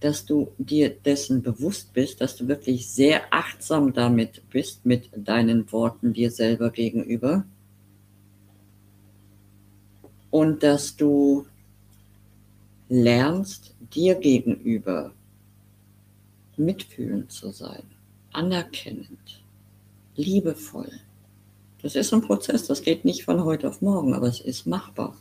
dass 0.00 0.24
du 0.24 0.52
dir 0.58 0.90
dessen 0.90 1.42
bewusst 1.42 1.92
bist, 1.92 2.20
dass 2.20 2.36
du 2.36 2.46
wirklich 2.46 2.88
sehr 2.88 3.32
achtsam 3.32 3.92
damit 3.92 4.48
bist, 4.50 4.86
mit 4.86 5.10
deinen 5.14 5.70
Worten 5.72 6.12
dir 6.12 6.30
selber 6.30 6.70
gegenüber. 6.70 7.44
Und 10.30 10.62
dass 10.62 10.96
du 10.96 11.46
lernst, 12.88 13.74
dir 13.92 14.14
gegenüber 14.14 15.12
mitfühlend 16.58 17.32
zu 17.32 17.50
sein, 17.50 17.82
anerkennend, 18.32 19.42
liebevoll. 20.16 20.90
Das 21.82 21.94
ist 21.94 22.12
ein 22.12 22.22
Prozess, 22.22 22.66
das 22.66 22.82
geht 22.82 23.04
nicht 23.04 23.24
von 23.24 23.44
heute 23.44 23.68
auf 23.68 23.80
morgen, 23.80 24.14
aber 24.14 24.26
es 24.26 24.40
ist 24.40 24.66
machbar. 24.66 25.16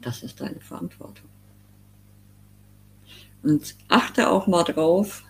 Das 0.00 0.22
ist 0.22 0.40
deine 0.40 0.60
Verantwortung. 0.60 1.28
Und 3.42 3.74
achte 3.88 4.30
auch 4.30 4.46
mal 4.46 4.62
drauf, 4.62 5.24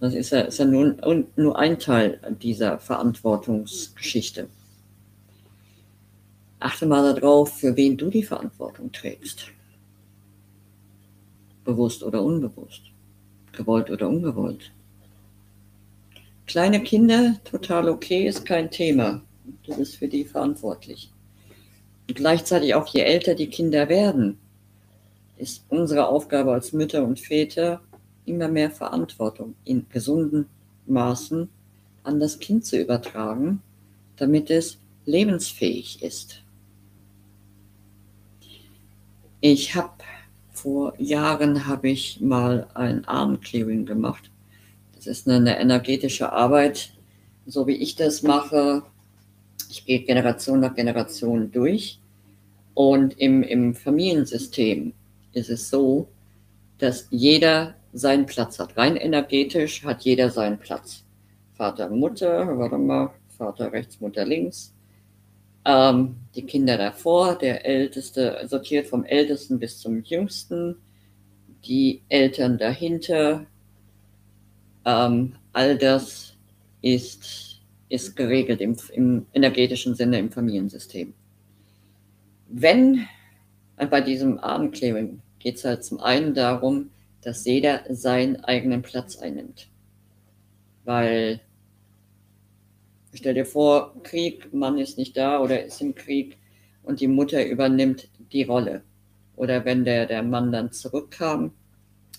das 0.00 0.14
ist 0.14 0.30
ja, 0.30 0.40
ist 0.40 0.58
ja 0.58 0.64
nur, 0.64 0.96
nur 1.36 1.58
ein 1.58 1.78
Teil 1.78 2.20
dieser 2.40 2.78
Verantwortungsgeschichte. 2.78 4.48
Achte 6.58 6.86
mal 6.86 7.14
darauf, 7.14 7.58
für 7.58 7.76
wen 7.76 7.96
du 7.96 8.10
die 8.10 8.22
Verantwortung 8.22 8.92
trägst. 8.92 9.46
Bewusst 11.64 12.02
oder 12.02 12.22
unbewusst. 12.22 12.89
Gewollt 13.52 13.90
oder 13.90 14.08
ungewollt. 14.08 14.72
Kleine 16.46 16.82
Kinder, 16.82 17.36
total 17.44 17.88
okay, 17.88 18.26
ist 18.26 18.44
kein 18.44 18.70
Thema. 18.70 19.22
Du 19.64 19.76
bist 19.76 19.96
für 19.96 20.08
die 20.08 20.24
verantwortlich. 20.24 21.12
Und 22.08 22.16
gleichzeitig 22.16 22.74
auch 22.74 22.86
je 22.88 23.02
älter 23.02 23.34
die 23.34 23.48
Kinder 23.48 23.88
werden, 23.88 24.38
ist 25.36 25.64
unsere 25.68 26.08
Aufgabe 26.08 26.52
als 26.52 26.72
Mütter 26.72 27.04
und 27.04 27.20
Väter 27.20 27.80
immer 28.26 28.48
mehr 28.48 28.70
Verantwortung 28.70 29.54
in 29.64 29.86
gesunden 29.88 30.46
Maßen 30.86 31.48
an 32.02 32.20
das 32.20 32.38
Kind 32.38 32.64
zu 32.64 32.78
übertragen, 32.78 33.62
damit 34.16 34.50
es 34.50 34.78
lebensfähig 35.06 36.02
ist. 36.02 36.42
Ich 39.40 39.74
habe 39.74 39.92
vor 40.62 40.92
Jahren 40.98 41.66
habe 41.66 41.88
ich 41.88 42.20
mal 42.20 42.66
ein 42.74 43.06
Armclearing 43.06 43.86
gemacht. 43.86 44.30
Das 44.94 45.06
ist 45.06 45.26
eine 45.26 45.58
energetische 45.58 46.32
Arbeit, 46.32 46.90
so 47.46 47.66
wie 47.66 47.76
ich 47.76 47.96
das 47.96 48.22
mache. 48.22 48.82
Ich 49.70 49.86
gehe 49.86 50.00
Generation 50.00 50.60
nach 50.60 50.74
Generation 50.74 51.50
durch 51.50 51.98
und 52.74 53.18
im, 53.18 53.42
im 53.42 53.74
Familiensystem 53.74 54.92
ist 55.32 55.48
es 55.48 55.70
so, 55.70 56.08
dass 56.76 57.06
jeder 57.10 57.74
seinen 57.94 58.26
Platz 58.26 58.58
hat. 58.58 58.76
Rein 58.76 58.96
energetisch 58.96 59.82
hat 59.84 60.02
jeder 60.02 60.28
seinen 60.28 60.58
Platz. 60.58 61.04
Vater, 61.54 61.88
Mutter, 61.88 62.58
warte 62.58 62.76
mal, 62.76 63.10
Vater 63.28 63.72
rechts, 63.72 63.98
Mutter 64.00 64.26
links. 64.26 64.74
Ähm, 65.70 66.16
die 66.34 66.46
Kinder 66.46 66.76
davor, 66.76 67.38
der 67.38 67.64
Älteste, 67.64 68.40
sortiert 68.48 68.88
vom 68.88 69.04
Ältesten 69.04 69.58
bis 69.60 69.78
zum 69.78 70.02
Jüngsten. 70.02 70.76
Die 71.64 72.02
Eltern 72.08 72.58
dahinter. 72.58 73.46
Ähm, 74.84 75.34
all 75.52 75.76
das 75.76 76.34
ist, 76.82 77.60
ist 77.88 78.16
geregelt 78.16 78.60
im, 78.60 78.76
im 78.92 79.26
energetischen 79.32 79.94
Sinne 79.94 80.18
im 80.18 80.32
Familiensystem 80.32 81.14
wenn 82.50 83.06
äh, 83.76 83.86
bei 83.86 84.00
diesem 84.00 84.38
Abendclearing 84.38 85.22
geht 85.38 85.56
es 85.56 85.64
halt 85.64 85.84
zum 85.84 86.00
einen 86.00 86.34
darum, 86.34 86.90
dass 87.22 87.44
jeder 87.44 87.82
seinen 87.88 88.44
eigenen 88.44 88.82
Platz 88.82 89.16
einnimmt. 89.16 89.68
Weil 90.84 91.40
Stell 93.12 93.34
dir 93.34 93.46
vor, 93.46 94.00
Krieg, 94.04 94.52
Mann 94.52 94.78
ist 94.78 94.96
nicht 94.96 95.16
da 95.16 95.40
oder 95.40 95.64
ist 95.64 95.80
im 95.80 95.94
Krieg 95.94 96.38
und 96.84 97.00
die 97.00 97.08
Mutter 97.08 97.44
übernimmt 97.44 98.08
die 98.32 98.44
Rolle. 98.44 98.82
Oder 99.36 99.64
wenn 99.64 99.84
der, 99.84 100.06
der 100.06 100.22
Mann 100.22 100.52
dann 100.52 100.70
zurückkam 100.70 101.52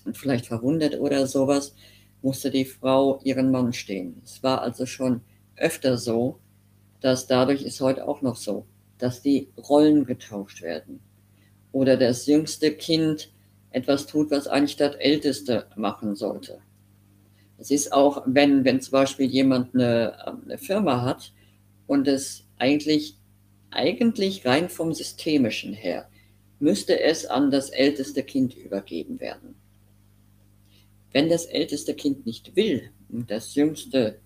und 0.04 0.16
vielleicht 0.16 0.46
verwundet 0.46 0.98
oder 0.98 1.26
sowas, 1.26 1.74
musste 2.20 2.50
die 2.50 2.64
Frau 2.64 3.20
ihren 3.24 3.50
Mann 3.50 3.72
stehen. 3.72 4.20
Es 4.22 4.42
war 4.42 4.60
also 4.60 4.86
schon 4.86 5.22
öfter 5.56 5.96
so, 5.96 6.38
dass 7.00 7.26
dadurch 7.26 7.62
ist 7.62 7.80
heute 7.80 8.06
auch 8.06 8.22
noch 8.22 8.36
so, 8.36 8.66
dass 8.98 9.22
die 9.22 9.48
Rollen 9.56 10.04
getauscht 10.04 10.62
werden. 10.62 11.00
Oder 11.72 11.96
das 11.96 12.26
jüngste 12.26 12.70
Kind 12.72 13.32
etwas 13.70 14.06
tut, 14.06 14.30
was 14.30 14.46
eigentlich 14.46 14.76
das 14.76 14.94
Älteste 14.96 15.66
machen 15.74 16.14
sollte. 16.14 16.60
Es 17.62 17.70
ist 17.70 17.92
auch, 17.92 18.24
wenn, 18.26 18.64
wenn 18.64 18.80
zum 18.80 18.90
Beispiel 18.90 19.26
jemand 19.26 19.72
eine, 19.72 20.42
eine 20.44 20.58
Firma 20.58 21.02
hat 21.02 21.32
und 21.86 22.08
es 22.08 22.44
eigentlich, 22.58 23.16
eigentlich 23.70 24.44
rein 24.44 24.68
vom 24.68 24.92
Systemischen 24.92 25.72
her, 25.72 26.08
müsste 26.58 26.98
es 26.98 27.24
an 27.24 27.52
das 27.52 27.70
älteste 27.70 28.24
Kind 28.24 28.56
übergeben 28.56 29.20
werden. 29.20 29.54
Wenn 31.12 31.28
das 31.28 31.44
älteste 31.44 31.94
Kind 31.94 32.26
nicht 32.26 32.56
will 32.56 32.90
und 33.08 33.30
das 33.30 33.54
jüngste 33.54 34.18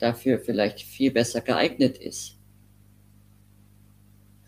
dafür 0.00 0.40
vielleicht 0.40 0.80
viel 0.80 1.12
besser 1.12 1.42
geeignet 1.42 1.96
ist, 1.96 2.38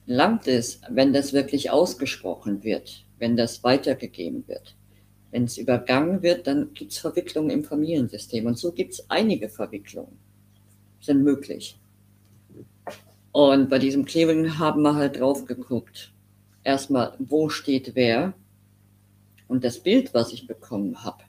langt 0.05 0.49
es, 0.49 0.81
wenn 0.91 1.13
das 1.13 1.33
wirklich 1.33 1.71
ausgesprochen 1.71 2.65
wird, 2.65 3.05
wenn 3.21 3.37
das 3.37 3.63
weitergegeben 3.63 4.49
wird. 4.49 4.75
Wenn 5.33 5.45
es 5.45 5.57
übergangen 5.57 6.23
wird, 6.23 6.47
dann 6.47 6.73
gibt 6.75 6.93
es 6.93 6.99
Verwicklungen 6.99 7.51
im 7.51 7.65
Familiensystem. 7.65 8.47
Und 8.47 8.59
so 8.59 8.71
gibt 8.71 8.93
es 8.93 9.11
einige 9.11 9.49
Verwicklungen. 9.49 10.19
Sind 11.01 11.25
möglich. 11.25 11.81
Und 13.33 13.71
bei 13.71 13.79
diesem 13.79 14.05
Clearing 14.05 14.59
haben 14.59 14.83
wir 14.83 14.95
halt 14.95 15.19
drauf 15.19 15.47
geguckt. 15.47 16.13
Erstmal, 16.65 17.15
wo 17.19 17.49
steht 17.49 17.95
wer? 17.95 18.35
Und 19.49 19.65
das 19.65 19.81
Bild, 19.81 20.13
was 20.13 20.35
ich 20.35 20.47
bekommen 20.47 21.03
habe, 21.03 21.25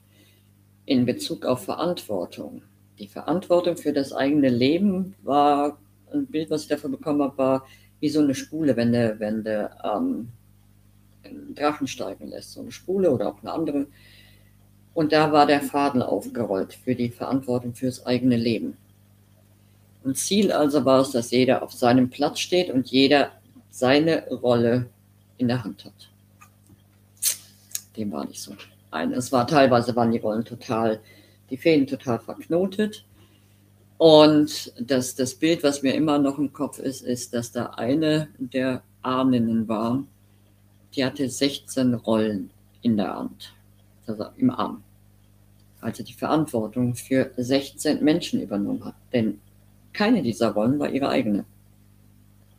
in 0.84 1.06
Bezug 1.06 1.46
auf 1.46 1.64
Verantwortung. 1.64 2.62
Die 2.98 3.08
Verantwortung 3.08 3.78
für 3.78 3.94
das 3.94 4.12
eigene 4.12 4.50
Leben 4.50 5.14
war, 5.22 5.78
ein 6.12 6.26
Bild, 6.26 6.50
was 6.50 6.62
ich 6.62 6.68
dafür 6.68 6.90
bekommen 6.90 7.22
habe, 7.22 7.38
war 7.38 7.66
wie 8.00 8.10
so 8.10 8.20
eine 8.20 8.34
Spule, 8.34 8.76
wenn 8.76 8.92
der, 8.92 9.18
wenn 9.18 9.42
der 9.42 9.78
ähm, 9.82 10.28
Drachen 11.54 11.86
steigen 11.86 12.28
lässt, 12.28 12.52
so 12.52 12.60
eine 12.60 12.72
Spule 12.72 13.10
oder 13.10 13.28
auch 13.28 13.42
eine 13.42 13.52
andere. 13.52 13.86
Und 14.94 15.12
da 15.12 15.32
war 15.32 15.46
der 15.46 15.60
Faden 15.60 16.02
aufgerollt 16.02 16.74
für 16.74 16.94
die 16.94 17.10
Verantwortung 17.10 17.74
fürs 17.74 18.06
eigene 18.06 18.36
Leben. 18.36 18.76
Und 20.04 20.18
Ziel 20.18 20.52
also 20.52 20.84
war 20.84 21.00
es, 21.00 21.10
dass 21.10 21.30
jeder 21.30 21.62
auf 21.62 21.72
seinem 21.72 22.10
Platz 22.10 22.40
steht 22.40 22.70
und 22.70 22.88
jeder 22.90 23.32
seine 23.70 24.28
Rolle 24.28 24.86
in 25.38 25.48
der 25.48 25.64
Hand 25.64 25.84
hat. 25.84 26.10
Dem 27.96 28.12
war 28.12 28.26
nicht 28.26 28.40
so. 28.40 28.54
Nein, 28.92 29.12
es 29.12 29.32
war 29.32 29.46
teilweise 29.46 29.96
waren 29.96 30.12
die 30.12 30.18
Rollen 30.18 30.44
total, 30.44 31.00
die 31.50 31.56
Fäden 31.56 31.86
total 31.86 32.20
verknotet. 32.20 33.04
Und 33.98 34.72
das, 34.78 35.14
das 35.14 35.34
Bild, 35.34 35.62
was 35.62 35.82
mir 35.82 35.94
immer 35.94 36.18
noch 36.18 36.38
im 36.38 36.52
Kopf 36.52 36.78
ist, 36.78 37.02
ist, 37.02 37.34
dass 37.34 37.50
da 37.50 37.66
eine 37.70 38.28
der 38.38 38.82
Ahnen 39.02 39.66
war, 39.66 40.04
die 40.94 41.04
hatte 41.04 41.28
16 41.28 41.94
Rollen 41.94 42.50
in 42.82 42.96
der 42.96 43.16
Hand, 43.16 43.52
also 44.06 44.26
im 44.36 44.50
Arm. 44.50 44.82
Also 45.80 46.02
die 46.02 46.12
Verantwortung 46.12 46.94
für 46.94 47.30
16 47.36 48.02
Menschen 48.02 48.40
übernommen 48.40 48.84
hat. 48.84 48.94
Denn 49.12 49.40
keine 49.92 50.22
dieser 50.22 50.50
Rollen 50.50 50.78
war 50.78 50.88
ihre 50.88 51.08
eigene. 51.08 51.44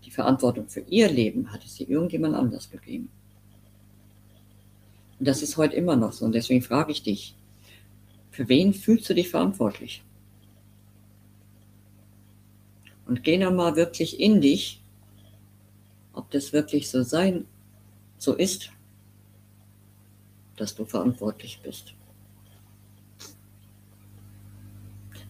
Die 0.03 0.11
Verantwortung 0.11 0.67
für 0.69 0.81
ihr 0.81 1.09
Leben 1.09 1.51
hatte 1.51 1.67
sie 1.67 1.85
irgendjemand 1.85 2.35
anders 2.35 2.69
gegeben. 2.69 3.09
Und 5.19 5.27
das 5.27 5.41
ist 5.41 5.57
heute 5.57 5.75
immer 5.75 5.95
noch 5.95 6.13
so. 6.13 6.25
Und 6.25 6.33
deswegen 6.35 6.61
frage 6.61 6.91
ich 6.91 7.01
dich, 7.01 7.35
für 8.31 8.47
wen 8.49 8.73
fühlst 8.73 9.09
du 9.09 9.13
dich 9.13 9.29
verantwortlich? 9.29 10.03
Und 13.07 13.23
geh 13.23 13.37
dann 13.37 13.55
mal 13.55 13.75
wirklich 13.75 14.19
in 14.19 14.41
dich, 14.41 14.81
ob 16.13 16.29
das 16.31 16.53
wirklich 16.53 16.89
so 16.89 17.03
sein 17.03 17.45
so 18.25 18.33
ist, 18.33 18.71
dass 20.57 20.75
du 20.75 20.83
verantwortlich 20.85 21.59
bist. 21.63 21.93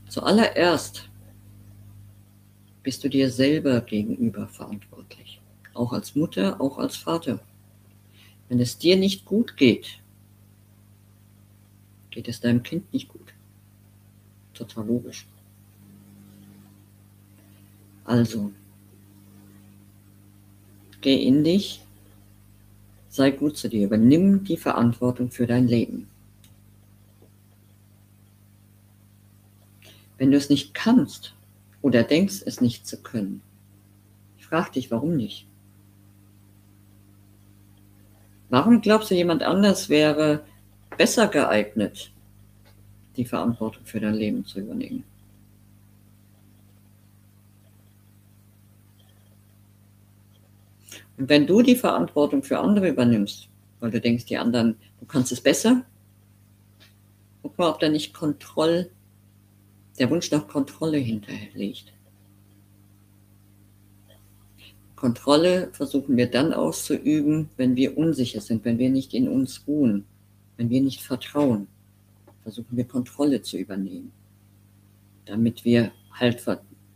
Zuallererst 0.07 1.09
bist 2.83 3.03
du 3.03 3.09
dir 3.09 3.29
selber 3.29 3.81
gegenüber 3.81 4.47
verantwortlich. 4.47 5.41
Auch 5.73 5.91
als 5.91 6.15
Mutter, 6.15 6.61
auch 6.61 6.77
als 6.77 6.95
Vater. 6.95 7.39
Wenn 8.47 8.59
es 8.59 8.77
dir 8.77 8.95
nicht 8.95 9.25
gut 9.25 9.57
geht, 9.57 9.99
geht 12.11 12.27
es 12.27 12.39
deinem 12.39 12.63
Kind 12.63 12.93
nicht 12.93 13.09
gut. 13.09 13.33
Total 14.53 14.85
logisch. 14.85 15.27
Also, 18.05 18.53
geh 21.01 21.21
in 21.27 21.43
dich 21.43 21.84
Sei 23.15 23.31
gut 23.31 23.55
zu 23.55 23.69
dir, 23.69 23.85
übernimm 23.85 24.43
die 24.43 24.57
Verantwortung 24.57 25.31
für 25.31 25.47
dein 25.47 25.69
Leben. 25.69 26.09
Wenn 30.17 30.31
du 30.31 30.37
es 30.37 30.49
nicht 30.49 30.73
kannst 30.73 31.33
oder 31.81 32.03
denkst, 32.03 32.43
es 32.45 32.59
nicht 32.59 32.85
zu 32.85 33.01
können, 33.01 33.41
frag 34.37 34.73
dich, 34.73 34.91
warum 34.91 35.15
nicht? 35.15 35.47
Warum 38.49 38.81
glaubst 38.81 39.11
du, 39.11 39.15
jemand 39.15 39.43
anders 39.43 39.87
wäre 39.87 40.43
besser 40.97 41.29
geeignet, 41.29 42.11
die 43.15 43.23
Verantwortung 43.23 43.85
für 43.85 44.01
dein 44.01 44.15
Leben 44.15 44.43
zu 44.43 44.59
übernehmen? 44.59 45.05
Und 51.17 51.29
wenn 51.29 51.47
du 51.47 51.61
die 51.61 51.75
Verantwortung 51.75 52.43
für 52.43 52.59
andere 52.59 52.89
übernimmst, 52.89 53.49
weil 53.79 53.91
du 53.91 54.01
denkst, 54.01 54.25
die 54.25 54.37
anderen, 54.37 54.77
du 54.99 55.05
kannst 55.05 55.31
es 55.31 55.41
besser, 55.41 55.85
guck 57.41 57.57
mal, 57.57 57.69
ob 57.69 57.79
da 57.79 57.89
nicht 57.89 58.13
Kontroll, 58.13 58.89
der 59.97 60.09
Wunsch 60.09 60.31
nach 60.31 60.47
Kontrolle 60.47 60.97
hinterliegt. 60.97 61.93
Kontrolle 64.95 65.69
versuchen 65.71 66.17
wir 66.17 66.29
dann 66.29 66.53
auszuüben, 66.53 67.49
wenn 67.57 67.75
wir 67.75 67.97
unsicher 67.97 68.41
sind, 68.41 68.65
wenn 68.65 68.79
wir 68.79 68.89
nicht 68.89 69.13
in 69.13 69.29
uns 69.29 69.63
ruhen, 69.67 70.05
wenn 70.57 70.69
wir 70.69 70.81
nicht 70.81 71.01
vertrauen. 71.01 71.67
Versuchen 72.43 72.75
wir 72.75 72.85
Kontrolle 72.85 73.41
zu 73.41 73.57
übernehmen, 73.57 74.11
damit 75.25 75.63
wir 75.63 75.91
halt 76.11 76.43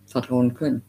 vertrauen 0.05 0.53
können 0.53 0.81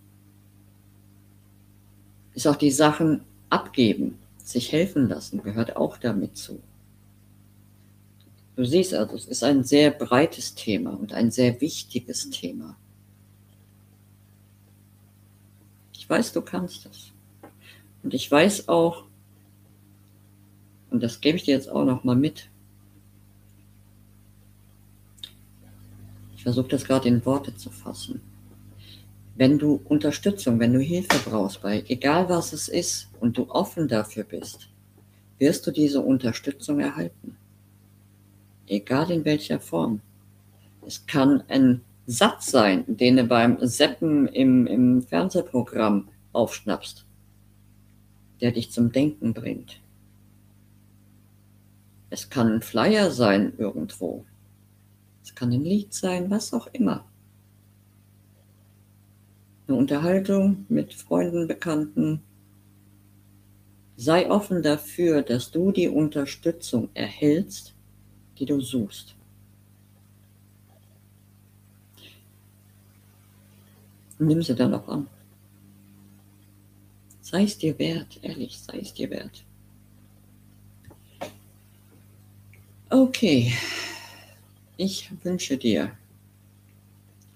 ist 2.41 2.47
auch 2.47 2.57
die 2.57 2.71
Sachen 2.71 3.21
abgeben, 3.51 4.19
sich 4.43 4.73
helfen 4.73 5.09
lassen, 5.09 5.43
gehört 5.43 5.77
auch 5.77 5.99
damit 5.99 6.39
zu. 6.39 6.63
Du 8.57 8.65
siehst 8.65 8.95
also, 8.95 9.15
es 9.15 9.27
ist 9.27 9.45
ein 9.45 9.63
sehr 9.63 9.91
breites 9.91 10.55
Thema 10.55 10.91
und 10.91 11.13
ein 11.13 11.31
sehr 11.31 11.61
wichtiges 11.61 12.31
Thema. 12.31 12.77
Ich 15.93 16.09
weiß, 16.09 16.33
du 16.33 16.41
kannst 16.41 16.87
das. 16.87 17.13
Und 18.03 18.15
ich 18.15 18.31
weiß 18.31 18.69
auch, 18.69 19.05
und 20.91 21.03
das 21.03 21.21
gebe 21.21 21.37
ich 21.37 21.45
dir 21.45 21.55
jetzt 21.55 21.69
auch 21.69 21.85
noch 21.85 22.05
mal 22.05 22.17
mit. 22.17 22.49
Ich 26.37 26.43
versuche 26.43 26.69
das 26.69 26.85
gerade 26.85 27.07
in 27.07 27.25
Worte 27.27 27.55
zu 27.55 27.69
fassen 27.71 28.23
wenn 29.41 29.59
du 29.59 29.81
Unterstützung, 29.85 30.61
wenn 30.61 30.75
du 30.75 30.81
Hilfe 30.81 31.19
brauchst, 31.25 31.63
bei 31.63 31.83
egal 31.89 32.29
was 32.29 32.53
es 32.53 32.69
ist 32.69 33.09
und 33.21 33.39
du 33.39 33.49
offen 33.49 33.89
dafür 33.89 34.23
bist, 34.23 34.69
wirst 35.39 35.67
du 35.67 35.71
diese 35.71 36.03
Unterstützung 36.03 36.79
erhalten. 36.79 37.39
Egal 38.67 39.11
in 39.11 39.25
welcher 39.25 39.59
Form. 39.59 40.03
Es 40.87 41.07
kann 41.07 41.43
ein 41.49 41.81
Satz 42.07 42.51
sein, 42.51 42.85
den 42.87 43.17
du 43.17 43.25
beim 43.25 43.57
Seppen 43.67 44.29
im, 44.29 44.67
im 44.67 45.01
Fernsehprogramm 45.01 46.09
aufschnappst, 46.35 47.07
der 48.43 48.53
dich 48.53 48.71
zum 48.71 48.93
Denken 48.93 49.33
bringt. 49.33 49.81
Es 52.11 52.29
kann 52.29 52.57
ein 52.57 52.61
Flyer 52.61 53.11
sein 53.11 53.55
irgendwo. 53.57 54.27
Es 55.25 55.35
kann 55.35 55.51
ein 55.51 55.65
Lied 55.65 55.95
sein, 55.95 56.31
was 56.31 56.53
auch 56.53 56.67
immer 56.75 57.10
eine 59.71 59.79
Unterhaltung 59.79 60.67
mit 60.69 60.93
Freunden, 60.93 61.47
Bekannten. 61.47 62.21
Sei 63.97 64.29
offen 64.29 64.63
dafür, 64.63 65.23
dass 65.23 65.53
du 65.53 65.71
die 65.71 65.89
Unterstützung 65.89 66.89
erhältst, 66.95 67.75
die 68.39 68.47
du 68.47 68.61
suchst. 68.61 69.15
nimm 74.19 74.43
sie 74.43 74.55
dann 74.55 74.75
auch 74.75 74.87
an. 74.87 75.09
Sei 77.23 77.45
es 77.45 77.57
dir 77.57 77.79
wert, 77.79 78.19
ehrlich, 78.21 78.59
sei 78.59 78.81
es 78.81 78.93
dir 78.93 79.09
wert. 79.09 79.45
Okay, 82.91 83.55
ich 84.77 85.11
wünsche 85.25 85.57
dir 85.57 85.97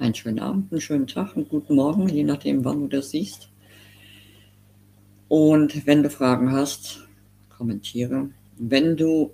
einen 0.04 0.14
schönen 0.14 0.38
Abend, 0.38 0.70
einen 0.70 0.80
schönen 0.80 1.06
Tag, 1.06 1.34
einen 1.34 1.48
guten 1.48 1.74
Morgen, 1.74 2.08
je 2.08 2.24
nachdem, 2.24 2.64
wann 2.64 2.80
du 2.80 2.88
das 2.88 3.10
siehst. 3.10 3.48
Und 5.28 5.86
wenn 5.86 6.02
du 6.02 6.10
Fragen 6.10 6.52
hast, 6.52 7.08
kommentiere. 7.48 8.28
Wenn 8.58 8.96
du 8.96 9.32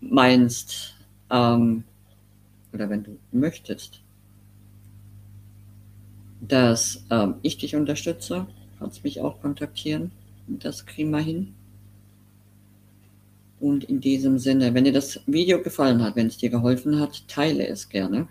meinst 0.00 0.96
ähm, 1.30 1.84
oder 2.72 2.90
wenn 2.90 3.04
du 3.04 3.16
möchtest, 3.30 4.02
dass 6.40 7.04
ähm, 7.10 7.36
ich 7.42 7.56
dich 7.56 7.76
unterstütze, 7.76 8.46
kannst 8.78 9.04
mich 9.04 9.20
auch 9.20 9.40
kontaktieren. 9.40 10.10
Das 10.46 10.84
kriegen 10.84 11.10
wir 11.10 11.20
hin. 11.20 11.54
Und 13.60 13.84
in 13.84 14.00
diesem 14.00 14.38
Sinne, 14.38 14.74
wenn 14.74 14.84
dir 14.84 14.92
das 14.92 15.20
Video 15.26 15.62
gefallen 15.62 16.02
hat, 16.02 16.16
wenn 16.16 16.26
es 16.26 16.36
dir 16.36 16.50
geholfen 16.50 16.98
hat, 16.98 17.26
teile 17.28 17.66
es 17.66 17.88
gerne. 17.88 18.28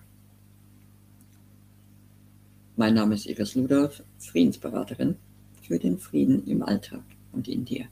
Mein 2.75 2.95
Name 2.95 3.13
ist 3.13 3.27
Iris 3.27 3.53
Ludolf, 3.53 4.01
Friedensberaterin 4.17 5.15
für 5.61 5.77
den 5.77 5.99
Frieden 5.99 6.47
im 6.47 6.63
Alltag 6.63 7.03
und 7.31 7.47
in 7.47 7.65
dir. 7.65 7.85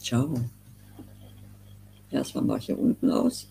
Ciao. 0.00 0.32
Erstmal 2.12 2.44
mache 2.44 2.58
ich 2.58 2.66
hier 2.66 2.78
unten 2.78 3.10
aus. 3.10 3.48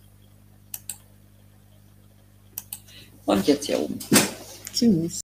Und 3.25 3.45
jetzt 3.47 3.65
hier 3.65 3.81
oben. 3.81 3.99
Tschüss. 4.73 5.17